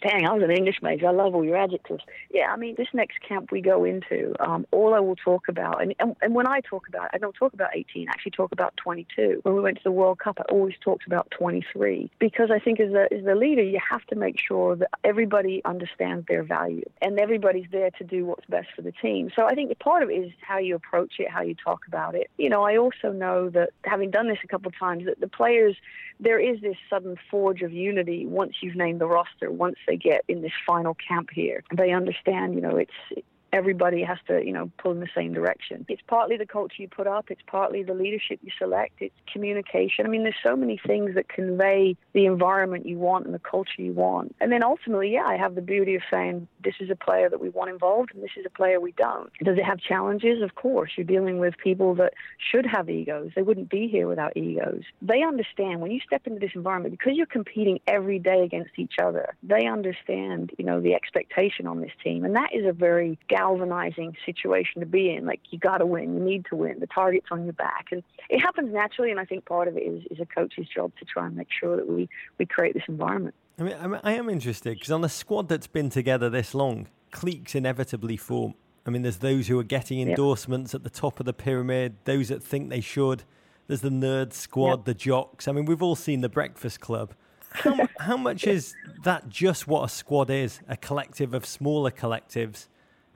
Dang, 0.01 0.25
I 0.25 0.34
was 0.34 0.44
an 0.44 0.51
English 0.51 0.77
major. 0.82 1.08
I 1.08 1.12
love 1.12 1.36
all 1.36 1.44
your 1.44 1.58
adjectives. 1.58 2.03
Yeah, 2.32 2.51
I 2.51 2.58
mean, 2.58 2.75
this 2.77 2.88
next 2.94 3.20
camp 3.27 3.51
we 3.51 3.62
go 3.62 3.84
into, 3.84 4.34
um, 4.39 4.65
all 4.72 4.94
I 4.94 5.00
will 5.00 5.15
talk 5.15 5.48
about, 5.48 5.82
and, 5.82 5.94
and, 6.00 6.15
and 6.22 6.34
when 6.34 6.48
I 6.48 6.62
talk 6.62 6.88
about, 6.88 7.10
I 7.13 7.18
don't 7.18 7.34
talk 7.34 7.53
about 7.53 7.75
18. 7.75 8.08
I 8.08 8.12
actually 8.12 8.32
talk 8.32 8.51
about 8.51 8.75
22. 8.77 9.41
When 9.44 9.56
we 9.56 9.62
went 9.62 9.77
to 9.77 9.84
the 9.84 9.91
World 9.91 10.20
Cup, 10.20 10.38
I 10.39 10.51
always 10.51 10.75
talked 10.82 11.06
about 11.06 11.32
23 11.32 12.12
because 12.20 12.50
I 12.51 12.60
think 12.60 12.79
as 12.79 12.94
a 12.94 13.08
as 13.13 13.24
the 13.24 13.36
leader, 13.36 13.63
you 13.63 13.79
have 13.89 14.06
to 14.08 14.15
make 14.15 14.39
sure 14.39 14.75
that 14.75 14.89
everybody 15.03 15.62
understands 15.65 16.25
their 16.27 16.44
value 16.44 16.84
and 17.01 17.20
everybody's 17.20 17.68
there 17.72 17.91
to 17.91 18.03
do 18.03 18.25
what's 18.25 18.46
best 18.46 18.68
for 18.75 18.82
the 18.82 18.91
team. 18.91 19.29
So 19.36 19.46
I 19.46 19.56
think 19.56 19.77
part 19.79 20.03
of 20.03 20.10
it 20.10 20.13
is 20.13 20.32
how 20.41 20.58
you 20.58 20.75
approach 20.75 21.13
it, 21.20 21.29
how 21.29 21.41
you 21.41 21.56
talk 21.56 21.88
about 21.88 22.15
it. 22.15 22.29
You 22.38 22.50
know, 22.50 22.63
I 22.63 22.77
also 22.77 23.12
know 23.12 23.50
that 23.50 23.70
having 23.84 24.12
done 24.12 24.27
this 24.27 24.39
a 24.44 24.48
couple 24.48 24.70
of 24.70 24.77
times, 24.77 25.06
that 25.06 25.20
the 25.20 25.27
players 25.27 25.75
there 26.20 26.39
is 26.39 26.60
this 26.62 26.75
sudden 26.89 27.18
forge 27.32 27.62
of 27.62 27.72
unity 27.72 28.25
once 28.25 28.56
you've 28.62 28.75
named 28.75 29.00
the 29.00 29.08
roster, 29.08 29.50
once 29.51 29.77
they 29.89 29.98
get 29.98 30.24
in 30.27 30.41
this 30.41 30.51
final 30.65 30.96
camp 30.96 31.29
here. 31.34 31.63
They 31.75 31.91
understand, 31.91 32.53
you 32.53 32.62
know, 32.62 32.77
it's 32.77 33.25
everybody 33.53 34.03
has 34.03 34.18
to, 34.27 34.44
you 34.44 34.53
know, 34.53 34.72
pull 34.77 34.91
in 34.91 35.00
the 35.00 35.08
same 35.15 35.34
direction. 35.34 35.86
It's 35.88 36.01
partly 36.08 36.38
the 36.38 36.46
culture 36.46 36.75
you 36.77 36.88
put 36.88 37.08
up, 37.08 37.29
it's 37.29 37.41
partly 37.48 37.84
the 37.84 37.94
leadership 37.94 38.39
you 38.44 38.51
select, 38.58 38.94
it's 39.00 39.15
communication. 39.32 40.06
I 40.06 40.10
mean, 40.10 40.24
there's 40.24 40.36
so 40.44 40.56
many 40.56 40.79
things 40.86 41.15
that 41.15 41.29
convey 41.29 41.96
the 42.13 42.25
environment 42.25 42.86
you 42.86 42.98
want 42.98 43.25
and 43.25 43.34
the 43.34 43.39
culture 43.39 43.82
you 43.82 43.94
want. 43.94 44.36
And 44.39 44.51
then 44.51 44.63
ultimately, 44.63 45.13
yeah, 45.13 45.25
I 45.25 45.38
have 45.38 45.56
the 45.56 45.62
beauty 45.62 45.96
of 45.96 46.01
saying 46.12 46.48
this 46.63 46.75
is 46.79 46.89
a 46.89 46.96
player 46.96 47.29
that 47.29 47.39
we 47.39 47.50
want 47.50 47.70
involved 47.70 48.12
and 48.13 48.24
this 48.24 48.32
is 48.38 48.46
a 48.46 48.50
player 48.50 48.79
we 48.79 48.91
don't. 48.94 49.32
Does 49.44 49.58
it 49.58 49.65
have 49.65 49.79
challenges? 49.79 50.41
Of 50.41 50.56
course. 50.56 50.91
You're 50.98 51.06
dealing 51.06 51.39
with 51.39 51.58
people 51.58 51.96
that 51.96 52.13
should 52.51 52.65
have 52.65 52.89
egos. 52.89 53.32
They 53.36 53.41
wouldn't 53.41 53.70
be 53.70 53.88
here 53.88 54.08
without 54.08 54.36
egos. 54.36 54.84
They 55.01 55.24
understand 55.24 55.82
when 55.82 55.91
you 55.91 56.00
step 56.06 56.27
into 56.27 56.39
this 56.39 56.51
environment 56.56 56.98
because 56.98 57.13
you're 57.15 57.25
competing 57.25 57.79
every 57.88 58.20
day 58.20 58.44
against 58.44 58.72
each 58.77 58.96
other. 59.01 59.36
They 59.44 59.65
understand, 59.65 60.51
you 60.58 60.65
know, 60.65 60.82
the 60.82 60.94
expectation 60.94 61.68
on 61.68 61.82
this 61.82 61.91
team 62.03 62.24
and 62.24 62.36
that 62.36 62.50
is 62.53 62.65
a 62.65 62.74
very 62.74 63.18
galvanizing 63.39 64.15
situation 64.25 64.81
to 64.81 64.86
be 64.86 65.12
in. 65.12 65.25
Like, 65.25 65.39
you 65.50 65.60
got 65.60 65.77
to 65.77 65.86
win. 65.86 66.13
You 66.15 66.19
need 66.19 66.46
to 66.50 66.55
win. 66.55 66.79
The 66.79 66.88
target's 66.88 67.27
on 67.31 67.46
your 67.46 67.53
back. 67.53 67.88
And 67.91 68.03
it 68.29 68.39
happens 68.39 68.74
naturally, 68.74 69.12
and 69.12 69.19
I 69.19 69.25
think 69.25 69.46
part 69.46 69.67
of 69.69 69.77
it 69.77 69.81
is, 69.81 70.03
is 70.12 70.19
a 70.19 70.25
coach's 70.25 70.67
job 70.67 70.91
to 71.00 71.05
try 71.05 71.25
and 71.25 71.36
make 71.36 71.48
sure 71.58 71.77
that 71.77 71.88
we, 71.88 72.10
we 72.38 72.46
create 72.46 72.74
this 72.74 72.84
environment. 72.89 73.36
I 73.58 73.63
mean, 73.63 74.00
I 74.03 74.13
am 74.13 74.29
interested 74.29 74.74
because 74.74 74.91
on 74.91 75.03
a 75.03 75.10
squad 75.10 75.48
that's 75.48 75.67
been 75.67 75.89
together 75.89 76.29
this 76.29 76.53
long, 76.53 76.88
cliques 77.12 77.55
inevitably 77.55 78.17
form. 78.17 78.55
I 78.86 78.89
mean, 78.89 79.03
there's 79.03 79.17
those 79.17 79.48
who 79.48 79.58
are 79.60 79.63
getting 79.63 80.01
endorsements 80.01 80.74
yep. 80.74 80.79
at 80.79 80.84
the 80.84 80.89
top 80.89 81.19
of 81.19 81.25
the 81.25 81.34
pyramid, 81.34 81.96
those 82.05 82.29
that 82.29 82.43
think 82.43 82.69
they 82.69 82.81
should. 82.81 83.24
There's 83.67 83.81
the 83.81 83.89
nerd 83.89 84.34
squad, 84.34 84.79
yep. 84.79 84.86
the 84.86 84.93
jocks. 84.93 85.48
I 85.48 85.51
mean, 85.51 85.65
we've 85.65 85.81
all 85.81 85.96
seen 85.96 86.22
the 86.22 86.29
Breakfast 86.29 86.79
Club. 86.81 87.13
How, 87.51 87.88
how 88.00 88.17
much 88.17 88.48
is 88.48 88.75
that 89.03 89.29
just 89.29 89.67
what 89.67 89.84
a 89.84 89.89
squad 89.89 90.29
is? 90.29 90.60
A 90.67 90.75
collective 90.75 91.34
of 91.34 91.46
smaller 91.46 91.91
collectives 91.91 92.67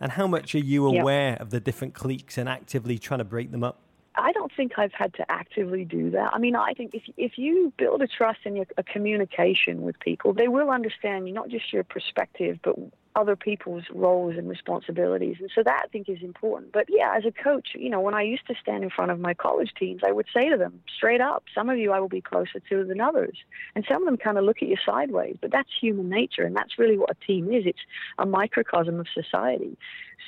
and 0.03 0.11
how 0.11 0.27
much 0.27 0.53
are 0.53 0.59
you 0.59 0.85
aware 0.85 1.29
yep. 1.29 1.39
of 1.39 1.49
the 1.49 1.61
different 1.61 1.93
cliques 1.93 2.37
and 2.37 2.49
actively 2.49 2.99
trying 2.99 3.19
to 3.19 3.23
break 3.23 3.51
them 3.51 3.63
up? 3.63 3.79
I 4.15 4.33
don't 4.33 4.51
think 4.55 4.73
I've 4.77 4.91
had 4.91 5.13
to 5.13 5.31
actively 5.31 5.85
do 5.85 6.11
that. 6.11 6.31
I 6.33 6.39
mean, 6.39 6.57
I 6.57 6.73
think 6.73 6.93
if 6.93 7.03
if 7.15 7.37
you 7.37 7.71
build 7.77 8.01
a 8.01 8.07
trust 8.07 8.39
and 8.45 8.65
a 8.77 8.83
communication 8.83 9.81
with 9.81 9.97
people, 10.01 10.33
they 10.33 10.49
will 10.49 10.69
understand 10.69 11.27
you 11.27 11.33
not 11.33 11.47
just 11.47 11.71
your 11.71 11.85
perspective, 11.85 12.59
but 12.61 12.75
other 13.15 13.35
people's 13.35 13.83
roles 13.93 14.35
and 14.37 14.49
responsibilities. 14.49 15.37
And 15.39 15.49
so 15.53 15.63
that 15.63 15.83
I 15.85 15.87
think 15.87 16.09
is 16.09 16.21
important. 16.21 16.71
But 16.71 16.85
yeah, 16.89 17.13
as 17.15 17.25
a 17.25 17.31
coach, 17.31 17.69
you 17.75 17.89
know, 17.89 17.99
when 17.99 18.13
I 18.13 18.23
used 18.23 18.47
to 18.47 18.55
stand 18.61 18.83
in 18.83 18.89
front 18.89 19.11
of 19.11 19.19
my 19.19 19.33
college 19.33 19.71
teams, 19.79 20.01
I 20.05 20.11
would 20.11 20.25
say 20.33 20.49
to 20.49 20.57
them 20.57 20.81
straight 20.95 21.21
up, 21.21 21.43
some 21.53 21.69
of 21.69 21.77
you 21.77 21.91
I 21.91 21.99
will 21.99 22.09
be 22.09 22.21
closer 22.21 22.59
to 22.69 22.83
than 22.83 23.01
others. 23.01 23.37
And 23.75 23.85
some 23.87 24.01
of 24.01 24.05
them 24.05 24.17
kind 24.17 24.37
of 24.37 24.43
look 24.43 24.57
at 24.61 24.67
you 24.67 24.77
sideways, 24.85 25.37
but 25.41 25.51
that's 25.51 25.69
human 25.79 26.09
nature. 26.09 26.43
And 26.43 26.55
that's 26.55 26.79
really 26.79 26.97
what 26.97 27.11
a 27.11 27.25
team 27.25 27.51
is. 27.51 27.65
It's 27.65 27.79
a 28.17 28.25
microcosm 28.25 28.99
of 28.99 29.07
society. 29.13 29.77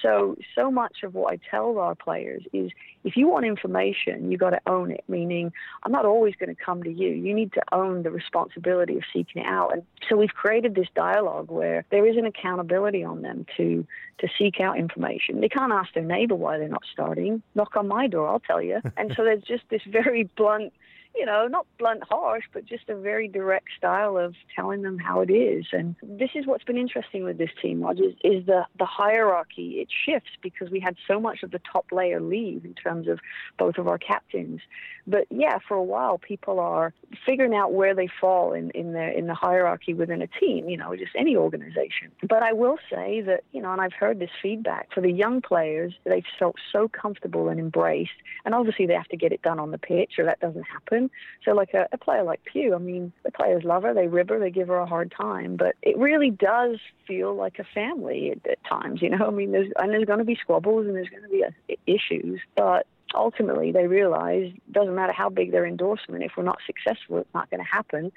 So, 0.02 0.36
so 0.54 0.70
much 0.72 0.98
of 1.04 1.14
what 1.14 1.34
I 1.34 1.40
tell 1.50 1.78
our 1.78 1.96
players 1.96 2.44
is 2.54 2.72
if 3.04 3.16
you 3.16 3.28
want 3.28 3.46
information, 3.46 4.32
you 4.32 4.38
got 4.38 4.52
to 4.52 4.62
own 4.68 4.92
it, 4.92 5.04
meaning 5.08 5.52
I'm 5.84 5.92
not 5.92 6.06
always 6.06 6.36
going 6.36 6.56
to 6.56 6.62
come 6.62 6.84
to 6.84 6.92
you. 6.92 7.10
You 7.10 7.34
need 7.34 7.54
to 7.54 7.62
own 7.72 8.04
the 8.04 8.12
responsibility 8.12 8.98
of 8.98 9.04
seeking 9.14 9.44
it 9.44 9.48
out. 9.48 9.74
And 9.74 9.84
so 10.10 10.16
we've 10.16 10.34
created 10.34 10.76
this 10.76 10.88
dialogue 10.96 11.50
where 11.50 11.86
there 11.92 12.06
is 12.06 12.18
an 12.18 12.26
accountability 12.26 13.04
on 13.04 13.22
them 13.22 13.46
to, 13.58 13.86
to 14.20 14.28
seek 14.38 14.60
out 14.60 14.78
information. 14.78 15.42
They 15.42 15.50
can't 15.50 15.72
ask 15.72 15.94
their 15.94 16.04
neighbor 16.04 16.36
why 16.36 16.58
they're 16.58 16.68
not 16.68 16.84
starting. 16.92 17.42
Knock 17.54 17.76
on 17.76 17.88
my 17.88 18.08
door, 18.08 18.28
I'll 18.28 18.40
tell 18.40 18.62
you. 18.62 18.82
and 18.98 19.14
so 19.16 19.24
there's 19.24 19.44
just 19.44 19.64
this 19.70 19.82
very 19.88 20.24
blunt 20.36 20.74
you 21.18 21.26
know, 21.26 21.48
not 21.48 21.66
blunt, 21.78 22.04
harsh, 22.10 22.44
but 22.54 22.66
just 22.66 22.90
a 22.90 22.96
very 22.96 23.28
direct 23.28 23.68
style 23.78 24.18
of 24.18 24.36
telling 24.56 24.82
them 24.82 24.98
how 24.98 25.22
it 25.22 25.32
is. 25.32 25.66
And 25.72 25.96
this 26.02 26.32
is 26.36 26.46
what's 26.46 26.64
been 26.64 26.78
interesting 26.78 27.24
with 27.24 27.38
this 27.38 27.50
team, 27.62 27.82
Rogers, 27.82 28.14
is 28.24 28.46
the, 28.46 28.66
the 28.78 28.86
hierarchy. 28.86 29.80
It 29.80 29.90
shifts 30.06 30.32
because 30.42 30.70
we 30.70 30.80
had 30.80 30.96
so 31.08 31.20
much 31.20 31.44
of 31.44 31.52
the 31.52 31.62
top 31.72 31.86
layer 31.92 32.20
leave 32.20 32.66
in 32.66 32.74
terms 32.74 33.08
of 33.08 33.20
both 33.58 33.78
of 33.78 33.88
our 33.88 33.98
captains. 33.98 34.62
But 35.08 35.28
yeah, 35.30 35.60
for 35.68 35.76
a 35.76 35.84
while, 35.84 36.18
people 36.18 36.60
are 36.60 36.94
figuring 37.26 37.54
out 37.54 37.74
where 37.74 37.94
they 37.94 38.10
fall 38.20 38.54
in, 38.54 38.72
in 38.72 38.94
the 38.94 39.16
in 39.16 39.28
the 39.28 39.36
hierarchy 39.36 39.94
within 39.94 40.22
a 40.22 40.28
team, 40.28 40.68
you 40.68 40.78
know, 40.78 40.96
just 40.96 41.12
any 41.16 41.36
organization. 41.36 42.12
But 42.28 42.42
I 42.42 42.54
will 42.54 42.78
say 42.90 43.22
that, 43.22 43.44
you 43.52 43.62
know, 43.62 43.72
and 43.72 43.82
I've 43.82 43.94
heard 43.94 44.20
this 44.20 44.32
feedback 44.42 44.92
for 44.94 45.02
the 45.02 45.12
young 45.12 45.42
players, 45.42 45.94
they 46.06 46.24
felt 46.40 46.56
so 46.72 46.88
comfortable 46.88 47.50
and 47.50 47.60
embraced. 47.60 48.12
And 48.46 48.56
obviously, 48.56 48.88
they 48.88 48.94
have 48.94 49.08
to 49.10 49.18
get 49.18 49.32
it 49.32 49.42
done 49.42 49.60
on 49.60 49.72
the 49.72 49.78
pitch, 49.78 50.14
or 50.18 50.26
that 50.26 50.40
doesn't 50.40 50.64
happen. 50.64 51.05
So, 51.44 51.54
like 51.54 51.74
a, 51.74 51.88
a 51.92 51.98
player 51.98 52.24
like 52.24 52.44
Pugh, 52.46 52.74
I 52.76 52.78
mean, 52.78 53.12
the 53.24 53.32
players 53.32 53.64
love 53.64 53.84
her, 53.84 53.94
they 53.94 54.08
rib 54.08 54.30
her, 54.30 54.40
they 54.40 54.52
give 54.52 54.68
her 54.68 54.78
a 54.78 54.86
hard 54.86 55.14
time, 55.16 55.56
but 55.58 55.76
it 55.82 55.98
really 55.98 56.32
does 56.32 56.78
feel 57.08 57.36
like 57.36 57.60
a 57.60 57.66
family 57.74 58.32
at, 58.32 58.50
at 58.50 58.60
times. 58.64 59.02
You 59.02 59.10
know, 59.12 59.28
I 59.28 59.32
mean, 59.32 59.52
there's 59.52 59.72
and 59.78 59.92
there's 59.92 60.06
going 60.06 60.20
to 60.20 60.26
be 60.26 60.38
squabbles 60.42 60.88
and 60.88 60.96
there's 60.96 61.10
going 61.10 61.24
to 61.24 61.30
be 61.30 61.44
uh, 61.44 61.76
issues, 61.88 62.40
but 62.56 62.88
ultimately 63.14 63.72
they 63.72 63.88
realize 63.88 64.52
it 64.54 64.74
doesn't 64.74 64.96
matter 64.96 65.14
how 65.14 65.30
big 65.30 65.52
their 65.52 65.66
endorsement 65.66 66.24
if 66.24 66.34
we're 66.36 66.44
not 66.44 66.58
successful 66.66 67.20
it's 67.20 67.34
not 67.34 67.50
going 67.50 67.64
to 67.64 67.70
happen 67.72 68.12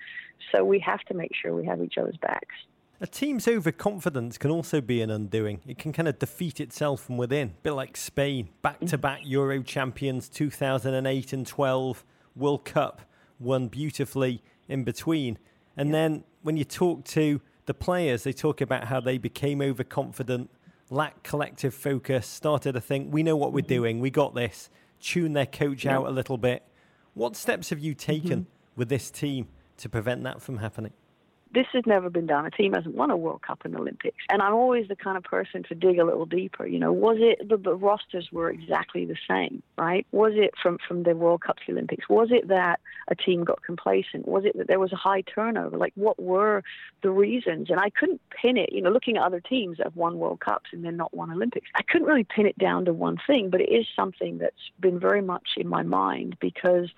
so 0.53 0.65
we 0.65 0.81
have 0.81 1.01
to 1.01 1.15
make 1.15 1.31
sure 1.41 1.55
we 1.55 1.65
have 1.65 1.81
each 1.81 1.99
other's 1.99 2.17
backs 2.17 2.55
a 3.01 3.07
team's 3.07 3.47
overconfidence 3.47 4.39
can 4.39 4.51
also 4.51 4.81
be 4.81 5.01
an 5.03 5.09
undoing. 5.09 5.61
It 5.69 5.79
can 5.79 5.93
kind 5.93 6.09
of 6.09 6.19
defeat 6.19 6.59
itself 6.59 7.03
from 7.03 7.17
within. 7.17 7.51
A 7.51 7.63
bit 7.63 7.71
like 7.71 7.97
Spain, 7.97 8.49
back 8.61 8.81
to 8.81 8.99
back 8.99 9.21
Euro 9.23 9.63
champions 9.63 10.29
2008 10.29 11.33
and 11.33 11.47
12. 11.47 12.05
World 12.39 12.65
Cup 12.65 13.03
won 13.39 13.69
beautifully 13.69 14.43
in 14.69 14.85
between. 14.85 15.39
And 15.77 15.95
then 15.95 16.25
when 16.43 16.57
you 16.57 16.65
talk 16.65 17.05
to 17.07 17.41
the 17.67 17.75
players, 17.75 18.25
they 18.25 18.33
talk 18.33 18.61
about 18.61 18.85
how 18.85 19.01
they 19.01 19.19
became 19.19 19.61
overconfident, 19.61 20.51
lacked 20.91 21.23
collective 21.23 21.75
focus, 21.75 22.27
started 22.27 22.73
to 22.73 22.81
think, 22.81 23.13
we 23.13 23.23
know 23.23 23.37
what 23.37 23.53
we're 23.53 23.61
mm-hmm. 23.61 23.69
doing, 23.69 24.01
we 24.01 24.11
got 24.11 24.35
this, 24.35 24.71
tune 25.01 25.35
their 25.35 25.47
coach 25.47 25.87
out 25.87 26.07
a 26.07 26.11
little 26.11 26.39
bit. 26.39 26.63
What 27.15 27.37
steps 27.37 27.71
have 27.71 27.79
you 27.79 27.95
taken 27.95 28.41
mm-hmm. 28.41 28.77
with 28.77 28.89
this 28.89 29.11
team 29.11 29.49
to 29.79 29.89
prevent 29.89 30.23
that 30.25 30.41
from 30.41 30.59
happening? 30.59 30.93
This 31.53 31.67
has 31.73 31.85
never 31.87 32.11
been 32.11 32.27
done. 32.27 32.47
A 32.47 32.51
team 32.51 32.75
hasn't 32.75 32.95
won 32.95 33.11
a 33.11 33.17
World 33.17 33.43
Cup 33.43 33.63
in 33.65 33.73
the 33.73 33.79
Olympics. 33.79 34.19
And 34.31 34.43
I'm 34.43 34.55
always 34.55 34.89
the 34.89 34.97
kind 34.97 35.17
of 35.17 35.25
person 35.25 35.63
to 35.65 35.75
dig 35.75 35.99
a 35.99 36.05
little 36.05 36.27
deeper. 36.27 36.67
You 36.67 36.79
know, 36.79 36.93
was 36.93 37.17
it 37.21 37.49
the, 37.49 37.57
the 37.57 37.75
rosters 37.75 38.29
were 38.33 38.51
exactly 38.51 39.05
the 39.05 39.17
same, 39.29 39.63
right? 39.77 40.07
Was 40.13 40.33
it 40.35 40.53
from, 40.63 40.79
from 40.87 41.05
the 41.05 41.15
World 41.15 41.43
Cup 41.43 41.57
to 41.57 41.63
the 41.69 41.73
Olympics? 41.73 42.09
Was 42.09 42.29
it 42.31 42.49
that 42.49 42.81
a 43.09 43.15
team 43.15 43.45
got 43.45 43.63
complacent? 43.63 44.29
Was 44.29 44.45
it 44.45 44.57
that 44.59 44.69
there 44.69 44.79
was 44.79 44.93
a 44.93 44.97
high 44.97 45.23
turnover? 45.23 45.79
Like, 45.79 45.93
what 45.95 46.21
were 46.21 46.63
the 47.03 47.11
reasons? 47.11 47.71
And 47.71 47.81
I 47.81 47.91
couldn't 47.91 48.21
pin 48.31 48.57
it, 48.57 48.73
you 48.73 48.83
know, 48.83 48.91
looking 48.91 49.17
at 49.17 49.23
other 49.23 49.41
teams 49.41 49.79
that 49.79 49.87
have 49.87 49.97
won 49.97 50.19
World 50.19 50.41
Cups 50.41 50.71
and 50.73 50.85
then 50.85 50.97
not 50.97 51.15
won 51.15 51.31
Olympics. 51.31 51.69
I 51.77 51.83
couldn't 51.83 52.07
really 52.07 52.25
pin 52.25 52.47
it 52.47 52.59
down 52.59 52.85
to 52.85 52.93
one 52.93 53.17
thing, 53.27 53.51
but 53.51 53.61
it 53.61 53.73
is 53.73 53.87
something 53.97 54.39
that's 54.39 54.71
been 54.81 55.01
very 55.01 55.23
much 55.23 55.51
in 55.57 55.69
my 55.69 55.83
mind 55.83 56.37
because 56.41 56.89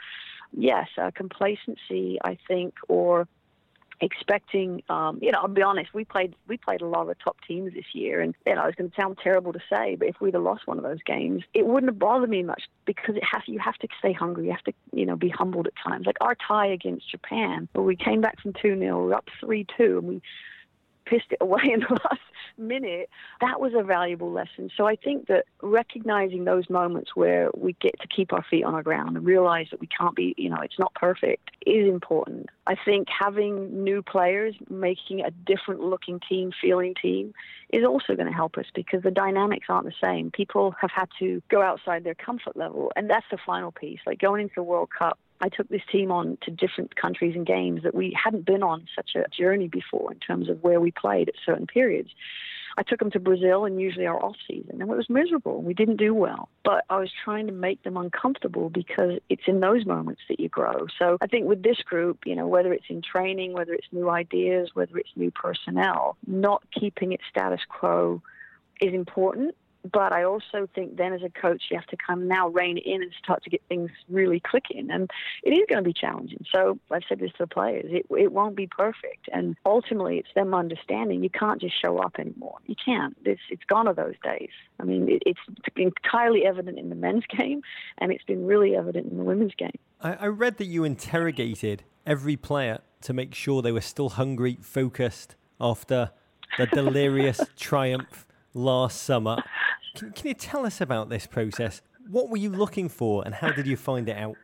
yes, 0.52 0.88
uh, 1.00 1.10
complacency, 1.14 2.18
I 2.24 2.38
think, 2.48 2.74
or 2.88 3.28
expecting, 4.00 4.82
um, 4.88 5.18
you 5.20 5.30
know, 5.30 5.40
I'll 5.42 5.48
be 5.48 5.62
honest, 5.62 5.92
we 5.92 6.04
played 6.04 6.34
we 6.48 6.56
played 6.56 6.80
a 6.80 6.86
lot 6.86 7.02
of 7.02 7.08
the 7.08 7.14
top 7.14 7.36
teams 7.46 7.74
this 7.74 7.84
year, 7.92 8.20
and 8.20 8.34
you 8.46 8.54
know, 8.54 8.64
it's 8.66 8.76
going 8.76 8.90
to 8.90 8.96
sound 8.96 9.18
terrible 9.22 9.52
to 9.52 9.60
say, 9.70 9.96
but 9.96 10.08
if 10.08 10.20
we'd 10.20 10.34
have 10.34 10.42
lost 10.42 10.66
one 10.66 10.78
of 10.78 10.84
those 10.84 11.02
games, 11.04 11.44
it 11.54 11.66
wouldn't 11.66 11.90
have 11.90 11.98
bothered 11.98 12.30
me 12.30 12.42
much 12.42 12.62
because 12.86 13.16
it 13.16 13.24
has 13.24 13.42
you 13.46 13.58
have 13.58 13.76
to 13.76 13.88
stay 13.98 14.12
hungry, 14.12 14.46
you 14.46 14.52
have 14.52 14.64
to 14.64 14.72
you 14.92 15.06
know 15.06 15.16
be 15.16 15.28
humbled 15.28 15.66
at 15.66 15.74
times. 15.82 16.06
Like 16.06 16.16
our 16.20 16.34
tie 16.34 16.68
against 16.68 17.10
Japan, 17.10 17.68
where 17.72 17.84
we 17.84 17.96
came 17.96 18.20
back 18.20 18.40
from 18.40 18.52
two 18.52 18.78
0 18.78 19.02
we 19.02 19.08
we're 19.08 19.14
up 19.14 19.28
three 19.40 19.66
two, 19.76 19.98
and 19.98 20.08
we 20.08 20.22
pissed 21.10 21.32
it 21.32 21.38
away 21.40 21.62
in 21.72 21.80
the 21.80 22.00
last 22.04 22.20
minute, 22.56 23.10
that 23.40 23.60
was 23.60 23.72
a 23.76 23.82
valuable 23.82 24.30
lesson. 24.30 24.70
So 24.76 24.86
I 24.86 24.96
think 24.96 25.26
that 25.26 25.44
recognizing 25.62 26.44
those 26.44 26.70
moments 26.70 27.10
where 27.14 27.50
we 27.56 27.74
get 27.80 27.98
to 28.00 28.08
keep 28.08 28.32
our 28.32 28.44
feet 28.48 28.64
on 28.64 28.74
the 28.74 28.82
ground 28.82 29.16
and 29.16 29.26
realize 29.26 29.66
that 29.70 29.80
we 29.80 29.88
can't 29.88 30.14
be, 30.14 30.34
you 30.38 30.48
know, 30.48 30.58
it's 30.62 30.78
not 30.78 30.94
perfect 30.94 31.50
is 31.66 31.88
important. 31.88 32.48
I 32.66 32.74
think 32.84 33.08
having 33.08 33.84
new 33.84 34.02
players, 34.02 34.54
making 34.70 35.20
a 35.20 35.30
different 35.30 35.80
looking 35.80 36.20
team, 36.26 36.52
feeling 36.60 36.94
team 37.00 37.34
is 37.70 37.84
also 37.84 38.14
going 38.14 38.26
to 38.26 38.32
help 38.32 38.56
us 38.56 38.66
because 38.74 39.02
the 39.02 39.10
dynamics 39.10 39.66
aren't 39.68 39.86
the 39.86 39.92
same. 40.02 40.30
People 40.30 40.74
have 40.80 40.90
had 40.94 41.08
to 41.18 41.42
go 41.50 41.60
outside 41.60 42.04
their 42.04 42.14
comfort 42.14 42.56
level. 42.56 42.92
And 42.96 43.10
that's 43.10 43.26
the 43.30 43.38
final 43.44 43.72
piece. 43.72 44.00
Like 44.06 44.18
going 44.18 44.42
into 44.42 44.54
the 44.56 44.62
World 44.62 44.88
Cup, 44.96 45.18
I 45.40 45.48
took 45.48 45.68
this 45.68 45.82
team 45.90 46.10
on 46.10 46.38
to 46.42 46.50
different 46.50 46.96
countries 46.96 47.34
and 47.34 47.46
games 47.46 47.82
that 47.82 47.94
we 47.94 48.16
hadn't 48.22 48.44
been 48.44 48.62
on 48.62 48.86
such 48.94 49.10
a 49.14 49.24
journey 49.30 49.68
before 49.68 50.12
in 50.12 50.18
terms 50.18 50.48
of 50.48 50.62
where 50.62 50.80
we 50.80 50.90
played 50.90 51.28
at 51.28 51.34
certain 51.44 51.66
periods. 51.66 52.10
I 52.78 52.82
took 52.82 53.00
them 53.00 53.10
to 53.10 53.20
Brazil 53.20 53.64
and 53.64 53.80
usually 53.80 54.06
our 54.06 54.22
off 54.22 54.36
season, 54.48 54.80
and 54.80 54.90
it 54.90 54.96
was 54.96 55.10
miserable. 55.10 55.60
We 55.60 55.74
didn't 55.74 55.96
do 55.96 56.14
well, 56.14 56.48
but 56.64 56.84
I 56.88 56.98
was 56.98 57.10
trying 57.24 57.46
to 57.46 57.52
make 57.52 57.82
them 57.82 57.96
uncomfortable 57.96 58.70
because 58.70 59.18
it's 59.28 59.42
in 59.46 59.60
those 59.60 59.84
moments 59.84 60.22
that 60.28 60.38
you 60.38 60.48
grow. 60.48 60.86
So 60.98 61.18
I 61.20 61.26
think 61.26 61.46
with 61.46 61.62
this 61.62 61.78
group, 61.78 62.20
you 62.24 62.36
know, 62.36 62.46
whether 62.46 62.72
it's 62.72 62.86
in 62.88 63.02
training, 63.02 63.54
whether 63.54 63.72
it's 63.72 63.86
new 63.92 64.08
ideas, 64.08 64.70
whether 64.74 64.96
it's 64.98 65.10
new 65.16 65.30
personnel, 65.30 66.16
not 66.26 66.62
keeping 66.72 67.12
it 67.12 67.20
status 67.28 67.60
quo 67.68 68.22
is 68.80 68.94
important 68.94 69.54
but 69.90 70.12
I 70.12 70.24
also 70.24 70.68
think 70.74 70.96
then 70.96 71.12
as 71.12 71.22
a 71.22 71.30
coach, 71.30 71.64
you 71.70 71.76
have 71.76 71.86
to 71.86 71.96
kind 71.96 72.22
of 72.22 72.28
now 72.28 72.48
rein 72.48 72.78
in 72.78 73.02
and 73.02 73.12
start 73.22 73.42
to 73.44 73.50
get 73.50 73.62
things 73.68 73.90
really 74.08 74.40
clicking. 74.40 74.90
And 74.90 75.10
it 75.42 75.50
is 75.50 75.64
going 75.68 75.82
to 75.82 75.88
be 75.88 75.92
challenging. 75.92 76.44
So 76.52 76.78
I've 76.90 77.02
said 77.08 77.20
this 77.20 77.30
to 77.32 77.38
the 77.40 77.46
players 77.46 77.86
it, 77.88 78.06
it 78.16 78.32
won't 78.32 78.56
be 78.56 78.66
perfect. 78.66 79.28
And 79.32 79.56
ultimately, 79.64 80.18
it's 80.18 80.28
them 80.34 80.54
understanding 80.54 81.22
you 81.22 81.30
can't 81.30 81.60
just 81.60 81.80
show 81.80 81.98
up 81.98 82.16
anymore. 82.18 82.58
You 82.66 82.74
can't. 82.82 83.16
It's, 83.24 83.40
it's 83.50 83.64
gone 83.64 83.88
of 83.88 83.96
those 83.96 84.14
days. 84.22 84.50
I 84.78 84.84
mean, 84.84 85.08
it, 85.08 85.22
it's 85.26 85.40
entirely 85.76 86.44
evident 86.44 86.78
in 86.78 86.88
the 86.88 86.94
men's 86.94 87.24
game, 87.26 87.62
and 87.98 88.12
it's 88.12 88.24
been 88.24 88.46
really 88.46 88.76
evident 88.76 89.10
in 89.10 89.16
the 89.16 89.24
women's 89.24 89.54
game. 89.54 89.78
I, 90.00 90.14
I 90.14 90.26
read 90.26 90.58
that 90.58 90.66
you 90.66 90.84
interrogated 90.84 91.84
every 92.06 92.36
player 92.36 92.80
to 93.02 93.12
make 93.12 93.34
sure 93.34 93.62
they 93.62 93.72
were 93.72 93.80
still 93.80 94.10
hungry, 94.10 94.58
focused 94.60 95.36
after 95.60 96.10
the 96.58 96.66
delirious 96.66 97.40
triumph 97.56 98.26
last 98.54 99.02
summer. 99.02 99.42
Can, 99.94 100.12
can 100.12 100.28
you 100.28 100.34
tell 100.34 100.66
us 100.66 100.80
about 100.80 101.08
this 101.08 101.26
process? 101.26 101.82
What 102.08 102.28
were 102.28 102.36
you 102.36 102.50
looking 102.50 102.88
for 102.88 103.22
and 103.24 103.34
how 103.34 103.52
did 103.52 103.66
you 103.66 103.76
find 103.76 104.08
it 104.08 104.16
out? 104.16 104.36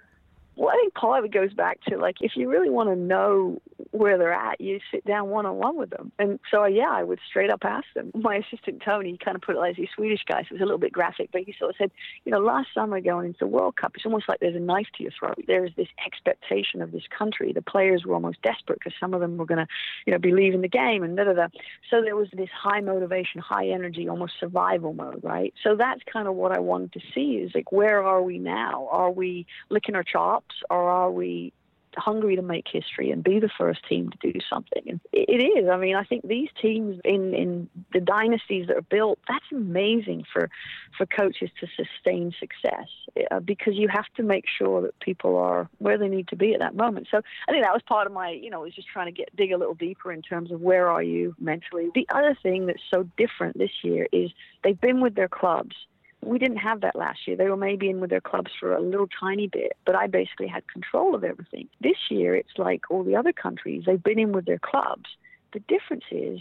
Well, 0.57 0.76
it 1.03 1.33
goes 1.33 1.53
back 1.55 1.81
to 1.89 1.97
like 1.97 2.17
if 2.21 2.33
you 2.37 2.49
really 2.49 2.71
want 2.71 2.89
to 2.89 2.97
know 2.97 3.61
where 3.91 4.19
they're 4.19 4.33
at, 4.33 4.61
you 4.61 4.79
sit 4.91 5.05
down 5.05 5.29
one 5.29 5.47
on 5.47 5.57
one 5.57 5.77
with 5.77 5.91
them. 5.91 6.13
And 6.19 6.39
so, 6.51 6.65
yeah, 6.65 6.91
I 6.91 7.03
would 7.03 7.19
straight 7.29 7.51
up 7.51 7.61
ask 7.65 7.87
them. 7.95 8.11
My 8.15 8.37
assistant 8.37 8.83
Tony 8.85 9.07
he 9.07 9.19
kind 9.19 9.37
of 9.37 9.43
put 9.43 9.57
it 9.57 9.59
like 9.59 9.77
he's 9.77 9.89
Swedish 9.95 10.21
guy, 10.27 10.43
so 10.43 10.49
it 10.51 10.53
was 10.53 10.61
a 10.61 10.65
little 10.65 10.79
bit 10.79 10.93
graphic, 10.93 11.31
but 11.33 11.43
he 11.43 11.55
sort 11.59 11.71
of 11.71 11.77
said, 11.79 11.91
you 12.25 12.33
know, 12.33 12.39
last 12.39 12.69
summer 12.75 13.01
going 13.01 13.27
into 13.27 13.39
the 13.41 13.47
World 13.47 13.77
Cup, 13.77 13.93
it's 13.95 14.05
almost 14.05 14.29
like 14.29 14.41
there's 14.41 14.57
a 14.57 14.61
knife 14.61 14.87
to 14.97 15.03
your 15.03 15.13
throat. 15.19 15.43
There's 15.47 15.71
this 15.77 15.89
expectation 16.05 16.83
of 16.83 16.93
this 16.93 17.05
country. 17.17 17.53
The 17.53 17.63
players 17.63 18.05
were 18.05 18.15
almost 18.15 18.43
desperate 18.43 18.79
because 18.81 18.95
some 18.99 19.15
of 19.15 19.21
them 19.21 19.37
were 19.37 19.47
going 19.47 19.59
to, 19.59 19.67
you 20.07 20.13
know, 20.13 20.19
be 20.19 20.33
leaving 20.33 20.61
the 20.61 20.69
game 20.69 21.03
and 21.03 21.17
da 21.17 21.25
da 21.25 21.33
da. 21.33 21.47
So 21.91 22.03
there 22.03 22.17
was 22.17 22.29
this 22.33 22.51
high 22.55 22.81
motivation, 22.81 23.41
high 23.41 23.69
energy, 23.69 24.09
almost 24.09 24.35
survival 24.39 24.93
mode, 24.93 25.21
right? 25.23 25.55
So 25.63 25.77
that's 25.77 26.01
kind 26.13 26.29
of 26.29 26.35
what 26.35 26.53
I 26.53 26.61
wanted 26.61 26.93
to 26.95 27.01
see 27.15 27.37
is 27.37 27.53
like, 27.55 27.73
where 27.73 28.03
are 28.03 28.23
we 28.23 28.39
now? 28.39 28.89
Are 28.91 29.11
we 29.11 29.47
licking 29.71 29.95
our 29.95 30.05
chops 30.05 30.55
or 30.87 30.91
are 30.93 31.11
we 31.11 31.53
hungry 31.97 32.37
to 32.37 32.43
make 32.43 32.67
history 32.71 33.11
and 33.11 33.25
be 33.25 33.41
the 33.41 33.51
first 33.59 33.81
team 33.89 34.11
to 34.11 34.33
do 34.33 34.39
something. 34.51 34.83
And 34.87 35.01
it 35.13 35.43
is. 35.43 35.69
I 35.69 35.77
mean, 35.77 35.97
I 35.97 36.05
think 36.05 36.27
these 36.27 36.49
teams 36.61 37.01
in, 37.05 37.35
in 37.35 37.69
the 37.93 38.01
dynasties 38.01 38.67
that 38.69 38.77
are 38.77 38.83
built, 38.83 39.19
that's 39.29 39.45
amazing 39.53 40.25
for, 40.33 40.49
for 40.97 41.07
coaches 41.07 41.51
to 41.61 41.67
sustain 41.77 42.33
success 42.39 42.89
uh, 43.31 43.41
because 43.41 43.75
you 43.77 43.89
have 43.89 44.07
to 44.17 44.23
make 44.23 44.45
sure 44.59 44.83
that 44.83 44.99
people 45.01 45.37
are 45.37 45.69
where 45.79 45.99
they 45.99 46.09
need 46.09 46.29
to 46.29 46.37
be 46.37 46.55
at 46.55 46.61
that 46.61 46.77
moment. 46.77 47.09
So 47.11 47.19
I 47.49 47.53
think 47.53 47.65
that 47.65 47.73
was 47.73 47.83
part 47.87 48.07
of 48.07 48.13
my, 48.13 48.31
you 48.31 48.51
know, 48.51 48.61
was 48.61 48.75
just 48.75 48.89
trying 48.89 49.07
to 49.07 49.13
get 49.13 49.35
dig 49.37 49.53
a 49.53 49.59
little 49.59 49.75
deeper 49.75 50.13
in 50.13 50.23
terms 50.23 50.53
of 50.53 50.61
where 50.61 50.89
are 50.89 51.03
you 51.03 51.35
mentally. 51.39 51.89
The 51.95 52.07
other 52.15 52.37
thing 52.43 52.67
that's 52.67 52.83
so 52.93 53.09
different 53.17 53.59
this 53.59 53.71
year 53.83 54.07
is 54.13 54.31
they've 54.63 54.81
been 54.81 55.01
with 55.01 55.15
their 55.15 55.29
clubs 55.29 55.75
we 56.23 56.39
didn't 56.39 56.59
have 56.59 56.81
that 56.81 56.97
last 56.97 57.27
year. 57.27 57.37
They 57.37 57.49
were 57.49 57.57
maybe 57.57 57.89
in 57.89 58.01
with 58.01 58.11
their 58.11 58.21
clubs 58.21 58.51
for 58.59 58.75
a 58.75 58.81
little 58.81 59.09
tiny 59.21 59.47
bit, 59.47 59.73
but 59.85 59.95
I 59.95 60.07
basically 60.07 60.49
had 60.49 60.67
control 60.69 61.15
of 61.15 61.25
everything. 61.25 61.69
This 61.81 61.97
year, 62.11 62.35
it's 62.35 62.59
like 62.59 62.91
all 62.91 63.05
the 63.05 63.17
other 63.17 63.33
countries, 63.33 63.85
they've 63.87 64.03
been 64.03 64.19
in 64.19 64.33
with 64.33 64.47
their 64.47 64.59
clubs. 64.59 65.09
The 65.53 65.61
difference 65.61 66.05
is 66.11 66.41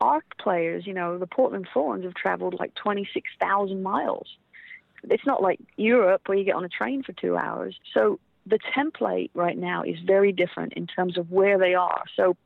our 0.00 0.22
players, 0.38 0.86
you 0.86 0.92
know, 0.92 1.18
the 1.18 1.26
Portland 1.26 1.68
Thorns 1.72 2.04
have 2.04 2.14
traveled 2.14 2.56
like 2.58 2.74
26,000 2.74 3.82
miles. 3.82 4.28
It's 5.04 5.26
not 5.26 5.42
like 5.42 5.60
Europe 5.76 6.22
where 6.26 6.36
you 6.36 6.44
get 6.44 6.54
on 6.54 6.64
a 6.64 6.68
train 6.68 7.02
for 7.02 7.12
two 7.12 7.36
hours. 7.36 7.78
So 7.94 8.18
the 8.44 8.58
template 8.76 9.30
right 9.34 9.56
now 9.56 9.82
is 9.82 9.96
very 10.04 10.32
different 10.32 10.74
in 10.74 10.86
terms 10.86 11.16
of 11.16 11.30
where 11.30 11.58
they 11.58 11.74
are. 11.74 12.04
So 12.16 12.36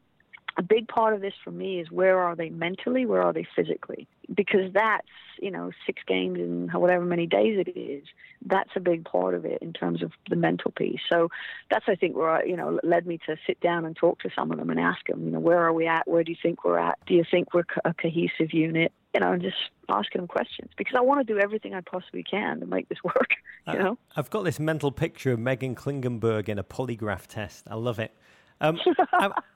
a 0.61 0.63
big 0.63 0.89
part 0.89 1.15
of 1.15 1.23
this 1.23 1.33
for 1.43 1.51
me 1.51 1.81
is 1.81 1.91
where 1.91 2.19
are 2.19 2.37
they 2.37 2.51
mentally, 2.51 3.07
where 3.07 3.23
are 3.23 3.33
they 3.33 3.47
physically? 3.57 4.07
Because 4.33 4.71
that's, 4.75 5.09
you 5.41 5.51
know, 5.51 5.71
six 5.87 6.03
games 6.07 6.39
in 6.39 6.69
whatever 6.75 7.03
many 7.03 7.27
days 7.27 7.65
it 7.67 7.79
is, 7.79 8.05
that's 8.45 8.69
a 8.77 8.81
big 8.81 9.07
part 9.07 9.33
of 9.33 9.47
it 9.47 9.63
in 9.63 9.73
terms 9.73 10.03
of 10.03 10.13
the 10.29 10.37
mental 10.37 10.71
piece. 10.73 11.01
So 11.11 11.31
that's, 11.71 11.87
I 11.89 11.95
think, 11.95 12.15
where, 12.15 12.29
I, 12.29 12.43
you 12.45 12.59
know, 12.59 12.79
led 12.83 13.07
me 13.07 13.19
to 13.25 13.37
sit 13.47 13.59
down 13.61 13.87
and 13.87 13.97
talk 13.97 14.21
to 14.21 14.29
some 14.37 14.53
of 14.53 14.59
them 14.59 14.69
and 14.69 14.79
ask 14.79 15.07
them, 15.07 15.25
you 15.25 15.31
know, 15.31 15.41
where 15.41 15.65
are 15.65 15.73
we 15.73 15.87
at? 15.87 16.07
Where 16.07 16.23
do 16.23 16.31
you 16.31 16.39
think 16.43 16.63
we're 16.63 16.79
at? 16.79 16.99
Do 17.07 17.15
you 17.15 17.25
think 17.31 17.55
we're 17.55 17.65
a 17.87 17.95
cohesive 17.95 18.53
unit? 18.53 18.93
You 19.15 19.21
know, 19.21 19.33
and 19.33 19.41
just 19.41 19.57
asking 19.89 20.21
them 20.21 20.29
questions 20.29 20.73
because 20.77 20.95
I 20.95 21.01
want 21.01 21.27
to 21.27 21.33
do 21.33 21.41
everything 21.41 21.75
I 21.75 21.81
possibly 21.81 22.23
can 22.23 22.61
to 22.61 22.67
make 22.67 22.91
this 22.91 22.99
work, 23.05 23.31
you 23.67 23.73
uh, 23.73 23.77
know? 23.77 23.99
I've 24.15 24.29
got 24.29 24.45
this 24.45 24.61
mental 24.61 24.93
picture 24.93 25.33
of 25.33 25.39
Meghan 25.39 25.75
Klingenberg 25.75 26.51
in 26.51 26.59
a 26.59 26.65
polygraph 26.65 27.27
test. 27.29 27.65
I 27.67 27.77
love 27.77 27.99
it. 27.99 28.13
Um, 28.61 28.79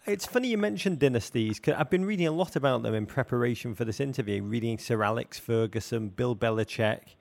it's 0.06 0.24
funny 0.24 0.48
you 0.48 0.58
mentioned 0.58 0.98
dynasties 0.98 1.58
because 1.58 1.74
I've 1.78 1.90
been 1.90 2.04
reading 2.04 2.26
a 2.26 2.32
lot 2.32 2.56
about 2.56 2.82
them 2.82 2.94
in 2.94 3.06
preparation 3.06 3.74
for 3.74 3.84
this 3.84 4.00
interview. 4.00 4.42
Reading 4.42 4.78
Sir 4.78 5.02
Alex 5.02 5.38
Ferguson, 5.38 6.08
Bill 6.08 6.34
Belichick. 6.34 7.16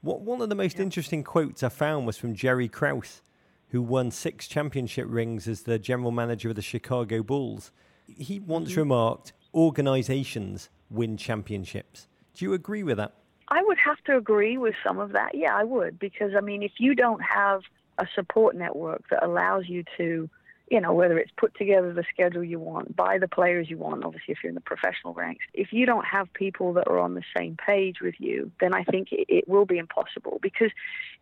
What 0.00 0.22
one 0.22 0.40
of 0.40 0.48
the 0.48 0.54
most 0.54 0.76
yeah. 0.76 0.82
interesting 0.82 1.22
quotes 1.22 1.62
I 1.62 1.68
found 1.68 2.06
was 2.06 2.16
from 2.16 2.34
Jerry 2.34 2.68
Krause, 2.68 3.20
who 3.68 3.82
won 3.82 4.10
six 4.10 4.48
championship 4.48 5.06
rings 5.08 5.46
as 5.46 5.62
the 5.62 5.78
general 5.78 6.10
manager 6.10 6.48
of 6.48 6.56
the 6.56 6.62
Chicago 6.62 7.22
Bulls. 7.22 7.70
He 8.06 8.40
once 8.40 8.70
mm-hmm. 8.70 8.80
remarked, 8.80 9.34
"Organizations 9.54 10.70
win 10.90 11.18
championships." 11.18 12.08
Do 12.34 12.46
you 12.46 12.54
agree 12.54 12.82
with 12.82 12.96
that? 12.96 13.12
I 13.48 13.62
would 13.62 13.78
have 13.84 13.98
to 14.04 14.16
agree 14.16 14.56
with 14.56 14.74
some 14.82 14.98
of 14.98 15.12
that. 15.12 15.34
Yeah, 15.34 15.54
I 15.54 15.64
would 15.64 15.98
because 15.98 16.32
I 16.34 16.40
mean, 16.40 16.62
if 16.62 16.72
you 16.78 16.94
don't 16.94 17.20
have 17.20 17.60
a 17.98 18.06
support 18.14 18.56
network 18.56 19.02
that 19.10 19.22
allows 19.22 19.68
you 19.68 19.84
to 19.98 20.30
you 20.70 20.80
know, 20.80 20.92
whether 20.92 21.18
it's 21.18 21.32
put 21.36 21.52
together 21.56 21.92
the 21.92 22.04
schedule 22.14 22.44
you 22.44 22.60
want, 22.60 22.94
buy 22.94 23.18
the 23.18 23.26
players 23.26 23.68
you 23.68 23.76
want, 23.76 24.04
obviously, 24.04 24.32
if 24.32 24.38
you're 24.42 24.50
in 24.50 24.54
the 24.54 24.60
professional 24.60 25.12
ranks. 25.14 25.44
If 25.52 25.72
you 25.72 25.84
don't 25.84 26.06
have 26.06 26.32
people 26.32 26.72
that 26.74 26.86
are 26.86 27.00
on 27.00 27.14
the 27.14 27.24
same 27.36 27.56
page 27.56 28.00
with 28.00 28.14
you, 28.18 28.52
then 28.60 28.72
I 28.72 28.84
think 28.84 29.08
it, 29.10 29.48
will 29.48 29.66
be 29.66 29.78
impossible 29.78 30.38
because 30.40 30.70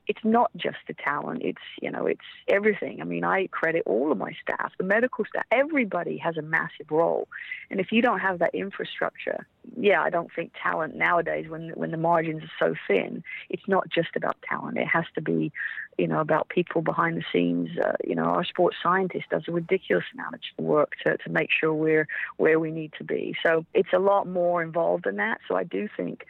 it's 0.07 0.21
not 0.23 0.51
just 0.55 0.77
the 0.87 0.93
talent, 0.93 1.41
it's, 1.43 1.63
you 1.81 1.91
know, 1.91 2.07
it's 2.07 2.21
everything. 2.47 3.01
I 3.01 3.05
mean, 3.05 3.25
I 3.25 3.47
credit 3.47 3.85
all 3.87 4.13
of 4.13 4.19
my 4.19 4.33
staff, 4.43 4.73
the 4.77 4.85
medical 4.85 5.25
staff, 5.25 5.45
everybody 5.51 6.19
has 6.19 6.37
a 6.37 6.43
massive 6.43 6.91
role. 6.91 7.27
And 7.71 7.81
if 7.81 7.91
you 7.91 8.03
don't 8.03 8.19
have 8.19 8.41
that 8.41 8.55
infrastructure, 8.55 9.47
yeah, 9.79 10.03
I 10.03 10.11
don't 10.11 10.31
think 10.35 10.53
talent 10.63 10.95
nowadays, 10.95 11.49
when 11.49 11.71
when 11.71 11.91
the 11.91 11.97
margins 11.97 12.43
are 12.43 12.51
so 12.59 12.75
thin, 12.87 13.23
it's 13.49 13.67
not 13.67 13.89
just 13.89 14.17
about 14.17 14.37
talent. 14.49 14.79
It 14.79 14.89
has 14.89 15.05
to 15.15 15.21
be, 15.21 15.53
you 15.99 16.07
know, 16.07 16.21
about 16.21 16.49
people 16.49 16.81
behind 16.81 17.17
the 17.17 17.25
scenes. 17.33 17.71
Uh, 17.77 17.93
you 18.05 18.15
know, 18.15 18.25
our 18.25 18.45
sports 18.45 18.77
scientist 18.83 19.27
does 19.31 19.43
a 19.49 19.53
ridiculous 19.53 20.05
amount 20.15 20.37
of 20.37 20.65
work 20.65 20.93
to 21.05 21.19
to 21.19 21.31
make 21.31 21.51
sure 21.51 21.75
we're 21.75 22.07
where 22.37 22.59
we 22.59 22.71
need 22.71 22.93
to 22.99 23.05
be. 23.05 23.35
So 23.45 23.67
it's 23.75 23.93
a 23.93 23.99
lot 23.99 24.27
more 24.27 24.63
involved 24.63 25.05
than 25.05 25.17
that. 25.17 25.41
So 25.49 25.57
I 25.57 25.65
do 25.65 25.89
think, 25.97 26.25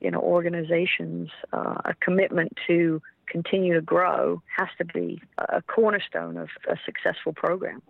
you 0.00 0.10
know, 0.10 0.20
organizations 0.20 1.30
uh, 1.52 1.80
a 1.84 1.94
commitment 2.00 2.56
to 2.66 3.00
continue 3.26 3.74
to 3.74 3.80
grow 3.80 4.42
has 4.56 4.68
to 4.78 4.84
be 4.84 5.20
a 5.38 5.62
cornerstone 5.62 6.36
of 6.36 6.48
a 6.68 6.76
successful 6.84 7.32
program. 7.32 7.82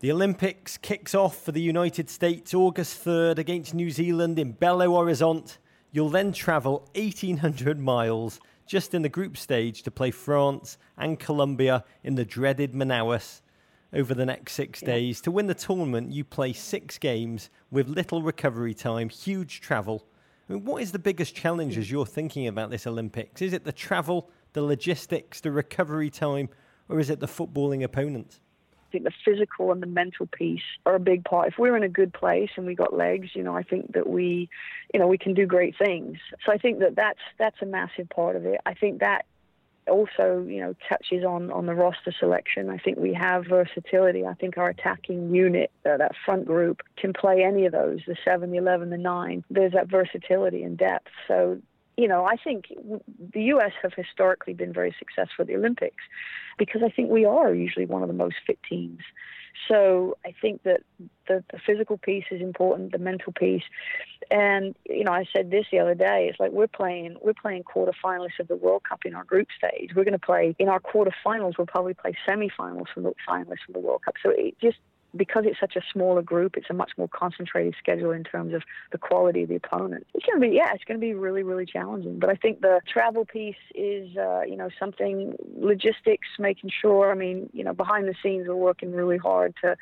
The 0.00 0.10
Olympics 0.10 0.76
kicks 0.78 1.14
off 1.14 1.36
for 1.36 1.52
the 1.52 1.60
United 1.60 2.10
States 2.10 2.52
August 2.52 3.04
3rd 3.04 3.38
against 3.38 3.72
New 3.72 3.88
Zealand 3.88 4.36
in 4.36 4.52
Belo 4.52 4.88
Horizonte. 4.88 5.58
You'll 5.92 6.08
then 6.08 6.32
travel 6.32 6.88
1,800 6.96 7.78
miles 7.78 8.40
just 8.72 8.94
in 8.94 9.02
the 9.02 9.08
group 9.10 9.36
stage 9.36 9.82
to 9.82 9.90
play 9.90 10.10
France 10.10 10.78
and 10.96 11.18
Colombia 11.18 11.84
in 12.02 12.14
the 12.14 12.24
dreaded 12.24 12.72
Manaus 12.72 13.42
over 13.92 14.14
the 14.14 14.24
next 14.24 14.54
six 14.54 14.80
days. 14.80 15.20
To 15.20 15.30
win 15.30 15.46
the 15.46 15.52
tournament, 15.52 16.10
you 16.10 16.24
play 16.24 16.54
six 16.54 16.96
games 16.96 17.50
with 17.70 17.86
little 17.86 18.22
recovery 18.22 18.72
time, 18.72 19.10
huge 19.10 19.60
travel. 19.60 20.06
I 20.48 20.54
mean, 20.54 20.64
what 20.64 20.80
is 20.80 20.90
the 20.90 20.98
biggest 20.98 21.34
challenge 21.34 21.74
hmm. 21.74 21.80
as 21.80 21.90
you're 21.90 22.06
thinking 22.06 22.48
about 22.48 22.70
this 22.70 22.86
Olympics? 22.86 23.42
Is 23.42 23.52
it 23.52 23.64
the 23.64 23.72
travel, 23.72 24.30
the 24.54 24.62
logistics, 24.62 25.42
the 25.42 25.50
recovery 25.50 26.08
time, 26.08 26.48
or 26.88 26.98
is 26.98 27.10
it 27.10 27.20
the 27.20 27.26
footballing 27.26 27.82
opponents? 27.82 28.40
Think 28.92 29.04
the 29.04 29.12
physical 29.24 29.72
and 29.72 29.82
the 29.82 29.86
mental 29.86 30.26
piece 30.26 30.62
are 30.86 30.94
a 30.94 31.00
big 31.00 31.24
part. 31.24 31.48
If 31.48 31.54
we're 31.58 31.76
in 31.76 31.82
a 31.82 31.88
good 31.88 32.12
place 32.12 32.50
and 32.56 32.66
we 32.66 32.74
got 32.74 32.94
legs, 32.94 33.30
you 33.34 33.42
know, 33.42 33.56
I 33.56 33.62
think 33.62 33.92
that 33.94 34.08
we, 34.08 34.48
you 34.92 35.00
know, 35.00 35.08
we 35.08 35.18
can 35.18 35.34
do 35.34 35.46
great 35.46 35.74
things. 35.76 36.18
So 36.44 36.52
I 36.52 36.58
think 36.58 36.78
that 36.80 36.94
that's 36.94 37.20
that's 37.38 37.60
a 37.62 37.66
massive 37.66 38.08
part 38.08 38.36
of 38.36 38.46
it. 38.46 38.60
I 38.64 38.74
think 38.74 39.00
that 39.00 39.24
also, 39.88 40.44
you 40.46 40.60
know, 40.60 40.74
touches 40.88 41.24
on, 41.24 41.50
on 41.50 41.66
the 41.66 41.74
roster 41.74 42.12
selection. 42.18 42.70
I 42.70 42.78
think 42.78 42.98
we 42.98 43.12
have 43.14 43.46
versatility. 43.46 44.24
I 44.24 44.34
think 44.34 44.56
our 44.56 44.68
attacking 44.68 45.34
unit, 45.34 45.70
uh, 45.84 45.96
that 45.96 46.12
front 46.24 46.46
group, 46.46 46.82
can 46.96 47.12
play 47.12 47.42
any 47.42 47.66
of 47.66 47.72
those 47.72 47.98
the 48.06 48.16
7, 48.24 48.50
the 48.50 48.58
11, 48.58 48.90
the 48.90 48.98
9. 48.98 49.44
There's 49.50 49.72
that 49.72 49.88
versatility 49.88 50.62
and 50.62 50.78
depth. 50.78 51.08
So 51.26 51.60
you 52.02 52.08
know, 52.08 52.24
I 52.24 52.34
think 52.34 52.64
the 53.32 53.42
U.S. 53.54 53.70
have 53.80 53.94
historically 53.94 54.54
been 54.54 54.72
very 54.72 54.92
successful 54.98 55.42
at 55.42 55.46
the 55.46 55.54
Olympics 55.54 56.02
because 56.58 56.82
I 56.84 56.88
think 56.88 57.10
we 57.10 57.24
are 57.24 57.54
usually 57.54 57.86
one 57.86 58.02
of 58.02 58.08
the 58.08 58.14
most 58.14 58.34
fit 58.44 58.58
teams. 58.68 59.02
So 59.68 60.16
I 60.26 60.34
think 60.42 60.64
that 60.64 60.80
the, 61.28 61.44
the 61.52 61.60
physical 61.64 61.96
piece 61.98 62.24
is 62.32 62.40
important, 62.40 62.90
the 62.90 62.98
mental 62.98 63.32
piece, 63.32 63.62
and 64.32 64.74
you 64.88 65.04
know 65.04 65.12
I 65.12 65.26
said 65.32 65.52
this 65.52 65.66
the 65.70 65.78
other 65.78 65.94
day. 65.94 66.26
It's 66.28 66.40
like 66.40 66.50
we're 66.50 66.66
playing 66.66 67.18
we're 67.22 67.34
playing 67.34 67.62
quarterfinalists 67.62 68.40
of 68.40 68.48
the 68.48 68.56
World 68.56 68.82
Cup 68.88 69.04
in 69.04 69.14
our 69.14 69.22
group 69.22 69.46
stage. 69.56 69.90
We're 69.94 70.02
going 70.02 70.12
to 70.12 70.18
play 70.18 70.56
in 70.58 70.68
our 70.68 70.80
quarterfinals. 70.80 71.56
We'll 71.56 71.68
probably 71.68 71.94
play 71.94 72.16
semifinals 72.26 72.88
from 72.92 73.04
the 73.04 73.12
finalists 73.28 73.64
from 73.66 73.74
the 73.74 73.80
World 73.80 74.02
Cup. 74.04 74.14
So 74.24 74.30
it 74.30 74.58
just 74.60 74.78
because 75.16 75.44
it's 75.46 75.60
such 75.60 75.76
a 75.76 75.82
smaller 75.92 76.22
group, 76.22 76.56
it's 76.56 76.70
a 76.70 76.74
much 76.74 76.92
more 76.96 77.08
concentrated 77.08 77.74
schedule 77.78 78.12
in 78.12 78.24
terms 78.24 78.54
of 78.54 78.62
the 78.90 78.98
quality 78.98 79.42
of 79.42 79.48
the 79.48 79.56
opponent. 79.56 80.06
It's 80.14 80.24
going 80.24 80.40
to 80.40 80.48
be, 80.48 80.54
yeah, 80.54 80.72
it's 80.74 80.84
going 80.84 80.98
to 80.98 81.04
be 81.04 81.14
really, 81.14 81.42
really 81.42 81.66
challenging. 81.66 82.18
But 82.18 82.30
I 82.30 82.34
think 82.34 82.60
the 82.60 82.80
travel 82.90 83.24
piece 83.24 83.54
is, 83.74 84.16
uh, 84.16 84.42
you 84.42 84.56
know, 84.56 84.70
something 84.78 85.36
logistics, 85.56 86.28
making 86.38 86.70
sure. 86.80 87.10
I 87.10 87.14
mean, 87.14 87.50
you 87.52 87.64
know, 87.64 87.74
behind 87.74 88.08
the 88.08 88.14
scenes, 88.22 88.48
we're 88.48 88.56
working 88.56 88.92
really 88.92 89.18
hard 89.18 89.54
to. 89.62 89.76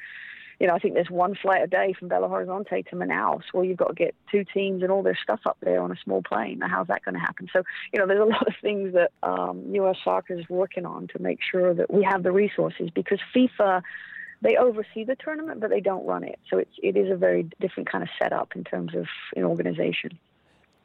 You 0.58 0.66
know, 0.66 0.74
I 0.74 0.78
think 0.78 0.92
there's 0.92 1.08
one 1.08 1.34
flight 1.40 1.62
a 1.62 1.66
day 1.66 1.94
from 1.98 2.10
Belo 2.10 2.28
Horizonte 2.28 2.86
to 2.90 2.94
Manaus. 2.94 3.44
Well, 3.54 3.64
you've 3.64 3.78
got 3.78 3.88
to 3.88 3.94
get 3.94 4.14
two 4.30 4.44
teams 4.44 4.82
and 4.82 4.92
all 4.92 5.02
their 5.02 5.16
stuff 5.22 5.40
up 5.46 5.56
there 5.62 5.80
on 5.80 5.90
a 5.90 5.96
small 6.04 6.20
plane. 6.22 6.58
Now, 6.58 6.68
how's 6.68 6.88
that 6.88 7.02
going 7.02 7.14
to 7.14 7.20
happen? 7.20 7.48
So, 7.50 7.62
you 7.94 7.98
know, 7.98 8.06
there's 8.06 8.20
a 8.20 8.24
lot 8.30 8.46
of 8.46 8.52
things 8.60 8.92
that 8.92 9.12
um, 9.22 9.64
U.S. 9.72 9.96
soccer 10.04 10.38
is 10.38 10.46
working 10.50 10.84
on 10.84 11.08
to 11.14 11.18
make 11.18 11.38
sure 11.50 11.72
that 11.72 11.90
we 11.90 12.04
have 12.04 12.22
the 12.22 12.30
resources 12.30 12.90
because 12.94 13.20
FIFA 13.34 13.80
they 14.42 14.56
oversee 14.56 15.04
the 15.04 15.16
tournament, 15.16 15.60
but 15.60 15.70
they 15.70 15.80
don't 15.80 16.06
run 16.06 16.24
it. 16.24 16.38
So 16.50 16.58
it's 16.58 16.72
it 16.82 16.96
is 16.96 17.10
a 17.10 17.16
very 17.16 17.48
different 17.60 17.90
kind 17.90 18.02
of 18.02 18.10
setup 18.20 18.56
in 18.56 18.64
terms 18.64 18.94
of 18.94 19.06
an 19.36 19.44
organization. 19.44 20.18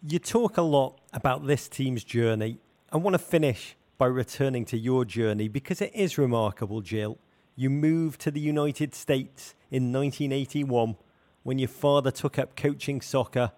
You 0.03 0.19
talk 0.19 0.57
a 0.57 0.61
lot 0.61 0.99
about 1.13 1.47
this 1.47 1.67
team's 1.67 2.03
journey. 2.03 2.59
I 2.91 2.97
want 2.97 3.15
to 3.15 3.19
finish 3.19 3.75
by 3.97 4.07
returning 4.07 4.65
to 4.65 4.77
your 4.77 5.05
journey 5.05 5.47
because 5.47 5.81
it 5.81 5.91
is 5.95 6.17
remarkable, 6.17 6.81
Jill. 6.81 7.17
You 7.55 7.69
moved 7.69 8.19
to 8.21 8.31
the 8.31 8.39
United 8.39 8.93
States 8.93 9.55
in 9.71 9.93
1981 9.93 10.97
when 11.43 11.57
your 11.57 11.69
father 11.69 12.11
took 12.11 12.37
up 12.37 12.55
coaching 12.55 12.99
soccer 12.99 13.51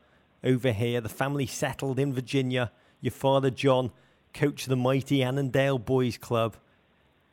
over 0.43 0.71
here. 0.71 1.01
The 1.01 1.09
family 1.09 1.47
settled 1.47 1.97
in 1.97 2.13
Virginia. 2.13 2.71
Your 3.01 3.11
father, 3.11 3.49
John, 3.49 3.91
coached 4.33 4.69
the 4.69 4.75
mighty 4.75 5.23
Annandale 5.23 5.79
Boys 5.79 6.17
Club. 6.17 6.55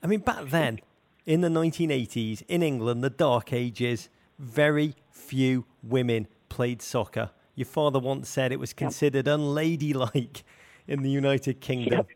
I 0.03 0.07
mean, 0.07 0.21
back 0.21 0.49
then, 0.49 0.81
in 1.27 1.41
the 1.41 1.49
1980s 1.49 2.43
in 2.49 2.63
England, 2.63 3.03
the 3.03 3.11
Dark 3.11 3.53
Ages, 3.53 4.09
very 4.39 4.95
few 5.11 5.65
women 5.83 6.27
played 6.49 6.83
soccer. 6.83 7.31
Your 7.55 7.67
father 7.67 7.99
once 7.99 8.29
said 8.29 8.53
it 8.53 8.61
was 8.61 8.73
considered 8.73 9.27
unladylike 9.27 10.45
in 10.87 11.03
the 11.03 11.11
United 11.11 11.61
Kingdom. 11.61 12.07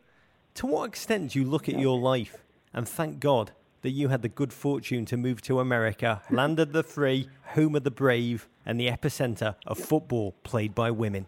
To 0.55 0.67
what 0.67 0.89
extent 0.89 1.31
do 1.31 1.39
you 1.39 1.45
look 1.45 1.69
at 1.69 1.79
your 1.79 1.97
life 1.97 2.43
and 2.73 2.87
thank 2.87 3.19
God 3.19 3.51
that 3.81 3.91
you 3.91 4.09
had 4.09 4.21
the 4.21 4.29
good 4.29 4.51
fortune 4.51 5.05
to 5.05 5.17
move 5.17 5.41
to 5.43 5.59
America, 5.59 6.21
land 6.29 6.59
of 6.59 6.73
the 6.73 6.83
free, 6.83 7.29
home 7.53 7.75
of 7.75 7.83
the 7.83 7.91
brave, 7.91 8.49
and 8.65 8.79
the 8.79 8.89
epicenter 8.89 9.55
of 9.65 9.79
football 9.79 10.33
played 10.43 10.75
by 10.75 10.91
women? 10.91 11.25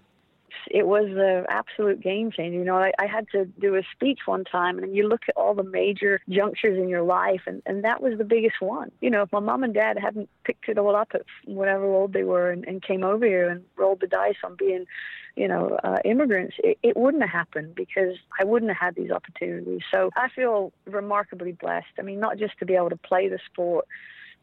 It 0.70 0.88
was 0.88 1.06
an 1.10 1.46
absolute 1.50 2.02
game 2.02 2.32
changer. 2.32 2.58
You 2.58 2.66
know, 2.66 2.78
I, 2.78 2.92
I 3.00 3.08
had 3.08 3.28
to 3.32 3.46
do 3.46 3.76
a 3.76 3.82
speech 3.94 4.20
one 4.26 4.44
time, 4.44 4.80
and 4.80 4.96
you 4.96 5.08
look 5.08 5.22
at 5.28 5.36
all 5.38 5.54
the 5.54 5.64
major 5.64 6.22
junctures 6.30 6.78
in 6.78 6.90
your 6.90 7.04
life, 7.04 7.42
and, 7.46 7.62
and 7.66 7.84
that 7.84 8.02
was 8.02 8.18
the 8.18 8.24
biggest 8.24 8.62
one. 8.62 8.92
You 9.02 9.10
know, 9.10 9.24
if 9.24 9.32
my 9.32 9.40
mom 9.40 9.64
and 9.64 9.74
dad 9.74 9.98
hadn't 10.00 10.30
picked 10.44 10.70
it 10.70 10.78
all 10.78 10.96
up 10.96 11.10
at 11.14 11.22
whatever 11.46 11.86
old 11.86 12.14
they 12.14 12.24
were 12.24 12.52
and, 12.52 12.66
and 12.66 12.82
came 12.82 13.04
over 13.04 13.26
here 13.26 13.50
and 13.50 13.64
rolled 13.76 14.02
the 14.02 14.08
dice 14.08 14.36
on 14.44 14.56
being, 14.56 14.86
you 15.36 15.48
know, 15.48 15.78
uh, 15.84 15.98
immigrants, 16.06 16.56
it, 16.64 16.78
it 16.84 16.98
wouldn't 16.98 17.24
have 17.24 17.32
happened 17.32 17.76
because 17.76 18.16
I 18.40 18.46
wouldn't 18.46 18.72
have 18.72 18.80
had 18.80 18.96
these 18.96 19.12
opportunities. 19.12 19.82
So 19.94 20.10
I 20.16 20.30
feel 20.30 20.72
remarkably 20.86 21.54
blessed. 21.54 21.94
I 21.98 22.02
mean, 22.02 22.20
not 22.20 22.38
just 22.38 22.58
to 22.60 22.66
be 22.66 22.76
able 22.76 22.90
to 22.90 22.98
play 22.98 23.28
the 23.30 23.40
sport 23.52 23.88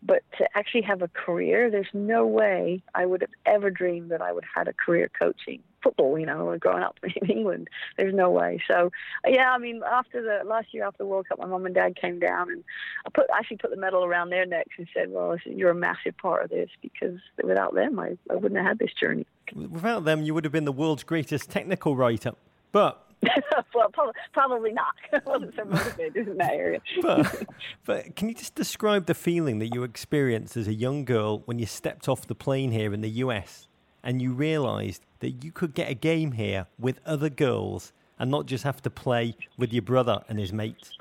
but 0.01 0.23
to 0.39 0.49
actually 0.55 0.83
have 0.83 1.03
a 1.03 1.09
career, 1.09 1.71
there's 1.73 1.89
no 1.93 2.25
way 2.25 2.81
I 2.95 3.05
would 3.05 3.21
have 3.21 3.33
ever 3.47 3.69
dreamed 3.69 4.13
that 4.13 4.23
I 4.23 4.33
would 4.33 4.45
have 4.45 4.67
had 4.67 4.69
a 4.69 4.73
career 4.73 5.11
coaching 5.19 5.61
football, 5.83 6.19
you 6.19 6.27
know, 6.27 6.57
growing 6.61 6.83
up 6.83 6.99
in 7.03 7.31
England. 7.31 7.69
There's 7.97 8.15
no 8.15 8.31
way. 8.31 8.61
So, 8.71 8.91
yeah, 9.27 9.51
I 9.51 9.59
mean, 9.59 9.81
after 9.91 10.23
the 10.23 10.49
last 10.49 10.69
year 10.73 10.85
after 10.85 10.99
the 10.99 11.07
World 11.07 11.29
Cup, 11.29 11.39
my 11.39 11.47
mum 11.47 11.67
and 11.67 11.75
dad 11.75 11.97
came 12.01 12.19
down 12.19 12.51
and 12.51 12.65
I 13.07 13.11
put 13.11 13.27
actually 13.35 13.59
put 13.59 13.71
the 13.71 13.77
medal 13.77 14.05
around 14.05 14.31
their 14.31 14.47
necks 14.47 14.75
and 14.79 14.87
said, 14.95 15.11
"Well, 15.11 15.37
you're 15.45 15.71
a 15.71 15.75
massive 15.75 16.17
part 16.17 16.45
of 16.45 16.51
this 16.51 16.71
because 16.83 17.19
without 17.43 17.75
them, 17.75 17.99
I, 17.99 18.17
I 18.31 18.35
wouldn't 18.35 18.57
have 18.57 18.67
had 18.67 18.79
this 18.79 18.93
journey." 18.99 19.27
Without 19.55 20.05
them, 20.05 20.23
you 20.23 20.35
would 20.35 20.45
have 20.45 20.53
been 20.53 20.67
the 20.67 20.73
world's 20.73 21.05
greatest 21.05 21.51
technical 21.51 21.97
writer. 21.97 22.33
But 22.71 23.03
well, 23.75 23.91
probably 24.33 24.73
not. 24.73 24.95
I 25.13 25.21
wasn't 25.25 25.55
so 25.57 25.65
motivated 25.65 26.29
in 26.29 26.37
that 26.37 26.53
area. 26.53 26.81
but, 27.03 27.45
but 27.85 28.17
can 28.17 28.29
you 28.29 28.35
just 28.35 28.55
describe 28.55 29.07
the 29.07 29.15
feeling 29.15 29.59
that 29.59 29.75
you 29.75 29.83
experienced 29.83 30.57
as 30.57 30.69
a 30.69 30.75
young 30.75 31.05
girl 31.05 31.43
when 31.47 31.59
you 31.59 31.67
stepped 31.67 32.09
off 32.09 32.27
the 32.27 32.35
plane 32.35 32.71
here 32.71 32.95
in 32.95 33.01
the 33.01 33.11
US 33.11 33.68
and 34.09 34.23
you 34.23 34.33
realised 34.33 35.05
that 35.21 35.45
you 35.45 35.53
could 35.53 35.75
get 35.75 35.91
a 35.91 35.95
game 35.95 36.33
here 36.33 36.67
with 36.79 36.99
other 37.05 37.29
girls 37.29 37.93
and 38.19 38.31
not 38.31 38.47
just 38.47 38.65
have 38.65 38.81
to 38.81 38.89
play 38.89 39.37
with 39.59 39.71
your 39.71 39.83
brother 39.83 40.25
and 40.31 40.39
his 40.39 40.51
mates? 40.51 40.97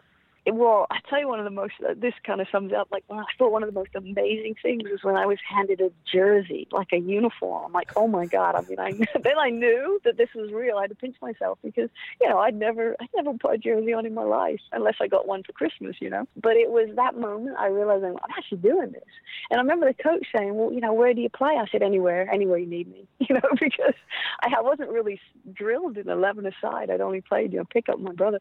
Well, 0.53 0.87
I 0.89 0.99
tell 1.09 1.19
you, 1.19 1.27
one 1.27 1.39
of 1.39 1.45
the 1.45 1.51
most, 1.51 1.73
uh, 1.87 1.93
this 1.95 2.13
kind 2.25 2.39
of 2.39 2.47
sums 2.51 2.71
up, 2.73 2.87
like, 2.91 3.03
well, 3.07 3.19
I 3.19 3.25
thought 3.37 3.51
one 3.51 3.63
of 3.63 3.73
the 3.73 3.77
most 3.77 3.95
amazing 3.95 4.55
things 4.61 4.83
was 4.83 5.03
when 5.03 5.15
I 5.15 5.25
was 5.25 5.37
handed 5.47 5.81
a 5.81 5.91
jersey, 6.11 6.67
like 6.71 6.93
a 6.93 6.97
uniform. 6.97 7.73
Like, 7.73 7.91
oh 7.95 8.07
my 8.07 8.25
God. 8.25 8.55
I 8.55 8.61
mean, 8.61 8.79
I, 8.79 8.91
then 9.21 9.37
I 9.37 9.49
knew 9.49 9.99
that 10.05 10.17
this 10.17 10.29
was 10.35 10.51
real. 10.51 10.77
I 10.77 10.83
had 10.83 10.89
to 10.91 10.95
pinch 10.95 11.17
myself 11.21 11.59
because, 11.63 11.89
you 12.21 12.29
know, 12.29 12.37
I'd 12.37 12.55
never, 12.55 12.95
I'd 12.99 13.09
never 13.15 13.33
put 13.37 13.55
a 13.55 13.57
jersey 13.57 13.93
on 13.93 14.05
in 14.05 14.13
my 14.13 14.23
life 14.23 14.61
unless 14.71 14.95
I 15.01 15.07
got 15.07 15.27
one 15.27 15.43
for 15.43 15.51
Christmas, 15.51 15.97
you 15.99 16.09
know. 16.09 16.27
But 16.41 16.55
it 16.55 16.69
was 16.69 16.89
that 16.95 17.17
moment 17.17 17.57
I 17.57 17.67
realized 17.67 18.03
I'm, 18.03 18.17
actually 18.37 18.59
doing 18.59 18.91
this. 18.91 19.03
And 19.49 19.59
I 19.59 19.63
remember 19.63 19.87
the 19.87 20.03
coach 20.03 20.25
saying, 20.35 20.55
well, 20.55 20.71
you 20.71 20.79
know, 20.79 20.93
where 20.93 21.13
do 21.13 21.21
you 21.21 21.29
play? 21.29 21.57
I 21.59 21.65
said, 21.71 21.81
anywhere, 21.81 22.29
anywhere 22.31 22.57
you 22.57 22.67
need 22.67 22.91
me, 22.91 23.07
you 23.19 23.33
know, 23.33 23.49
because 23.59 23.95
I 24.41 24.61
wasn't 24.61 24.89
really 24.89 25.19
drilled 25.53 25.97
in 25.97 26.09
11 26.09 26.45
aside. 26.45 26.89
I'd 26.89 27.01
only 27.01 27.21
played, 27.21 27.53
you 27.53 27.59
know, 27.59 27.65
pick 27.65 27.89
up 27.89 27.99
my 27.99 28.13
brother. 28.13 28.39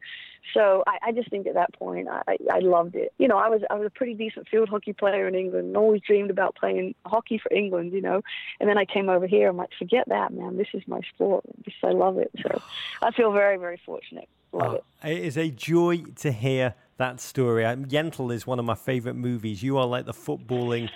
So 0.54 0.84
I, 0.86 0.98
I 1.08 1.12
just 1.12 1.30
think 1.30 1.46
at 1.46 1.54
that 1.54 1.72
point, 1.74 1.95
point. 2.04 2.08
I, 2.28 2.36
I 2.52 2.58
loved 2.60 2.94
it. 2.94 3.12
You 3.18 3.28
know, 3.28 3.36
I 3.36 3.48
was 3.48 3.62
I 3.70 3.74
was 3.74 3.86
a 3.86 3.90
pretty 3.90 4.14
decent 4.14 4.48
field 4.48 4.68
hockey 4.68 4.92
player 4.92 5.26
in 5.28 5.34
England 5.34 5.68
and 5.68 5.76
always 5.76 6.00
dreamed 6.02 6.30
about 6.30 6.56
playing 6.56 6.94
hockey 7.04 7.38
for 7.38 7.52
England, 7.52 7.92
you 7.92 8.00
know. 8.00 8.22
And 8.60 8.68
then 8.68 8.78
I 8.78 8.84
came 8.84 9.08
over 9.08 9.26
here. 9.26 9.48
I'm 9.48 9.56
like, 9.56 9.70
forget 9.78 10.08
that, 10.08 10.32
man. 10.32 10.56
This 10.56 10.68
is 10.74 10.82
my 10.86 11.00
sport. 11.14 11.44
Just, 11.64 11.76
I 11.82 11.90
love 11.92 12.18
it. 12.18 12.30
So 12.42 12.60
I 13.02 13.10
feel 13.12 13.32
very, 13.32 13.56
very 13.56 13.80
fortunate. 13.84 14.28
Love 14.52 14.74
oh, 14.74 15.08
it. 15.08 15.12
It 15.12 15.24
is 15.24 15.36
a 15.36 15.50
joy 15.50 15.98
to 16.16 16.32
hear 16.32 16.74
that 16.98 17.20
story. 17.20 17.64
Um, 17.64 17.86
Yentl 17.86 18.32
is 18.32 18.46
one 18.46 18.58
of 18.58 18.64
my 18.64 18.74
favourite 18.74 19.16
movies. 19.16 19.62
You 19.62 19.78
are 19.78 19.86
like 19.86 20.06
the 20.06 20.14
footballing 20.14 20.88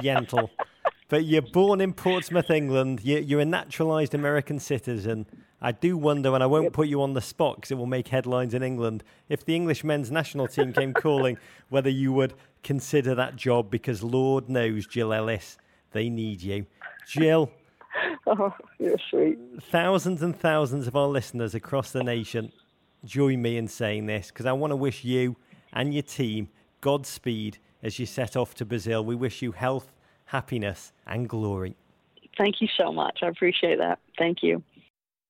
Yentl. 0.00 0.50
but 1.08 1.24
you're 1.24 1.42
born 1.42 1.80
in 1.80 1.92
Portsmouth, 1.92 2.50
England. 2.50 3.00
You're 3.02 3.40
a 3.40 3.44
naturalised 3.44 4.14
American 4.14 4.58
citizen. 4.58 5.26
I 5.60 5.72
do 5.72 5.96
wonder, 5.96 6.34
and 6.34 6.42
I 6.42 6.46
won't 6.46 6.72
put 6.72 6.88
you 6.88 7.02
on 7.02 7.14
the 7.14 7.20
spot 7.20 7.56
because 7.56 7.70
it 7.70 7.78
will 7.78 7.86
make 7.86 8.08
headlines 8.08 8.54
in 8.54 8.62
England, 8.62 9.02
if 9.28 9.44
the 9.44 9.56
English 9.56 9.82
men's 9.82 10.10
national 10.10 10.46
team 10.46 10.72
came 10.72 10.94
calling, 10.94 11.36
whether 11.68 11.90
you 11.90 12.12
would 12.12 12.34
consider 12.62 13.14
that 13.16 13.36
job 13.36 13.70
because 13.70 14.02
Lord 14.02 14.48
knows, 14.48 14.86
Jill 14.86 15.12
Ellis, 15.12 15.58
they 15.92 16.08
need 16.08 16.42
you. 16.42 16.66
Jill. 17.06 17.50
Oh, 18.26 18.54
you're 18.78 18.98
sweet. 19.10 19.38
Thousands 19.70 20.22
and 20.22 20.38
thousands 20.38 20.86
of 20.86 20.94
our 20.94 21.08
listeners 21.08 21.54
across 21.54 21.90
the 21.90 22.04
nation 22.04 22.52
join 23.04 23.40
me 23.40 23.56
in 23.56 23.66
saying 23.66 24.06
this 24.06 24.28
because 24.28 24.44
I 24.44 24.52
want 24.52 24.70
to 24.70 24.76
wish 24.76 25.02
you 25.02 25.36
and 25.72 25.94
your 25.94 26.02
team 26.02 26.48
Godspeed 26.80 27.58
as 27.82 27.98
you 27.98 28.06
set 28.06 28.36
off 28.36 28.54
to 28.56 28.64
Brazil. 28.64 29.04
We 29.04 29.14
wish 29.14 29.42
you 29.42 29.52
health, 29.52 29.92
happiness, 30.26 30.92
and 31.06 31.28
glory. 31.28 31.74
Thank 32.36 32.60
you 32.60 32.68
so 32.76 32.92
much. 32.92 33.20
I 33.22 33.28
appreciate 33.28 33.78
that. 33.78 33.98
Thank 34.16 34.42
you. 34.42 34.62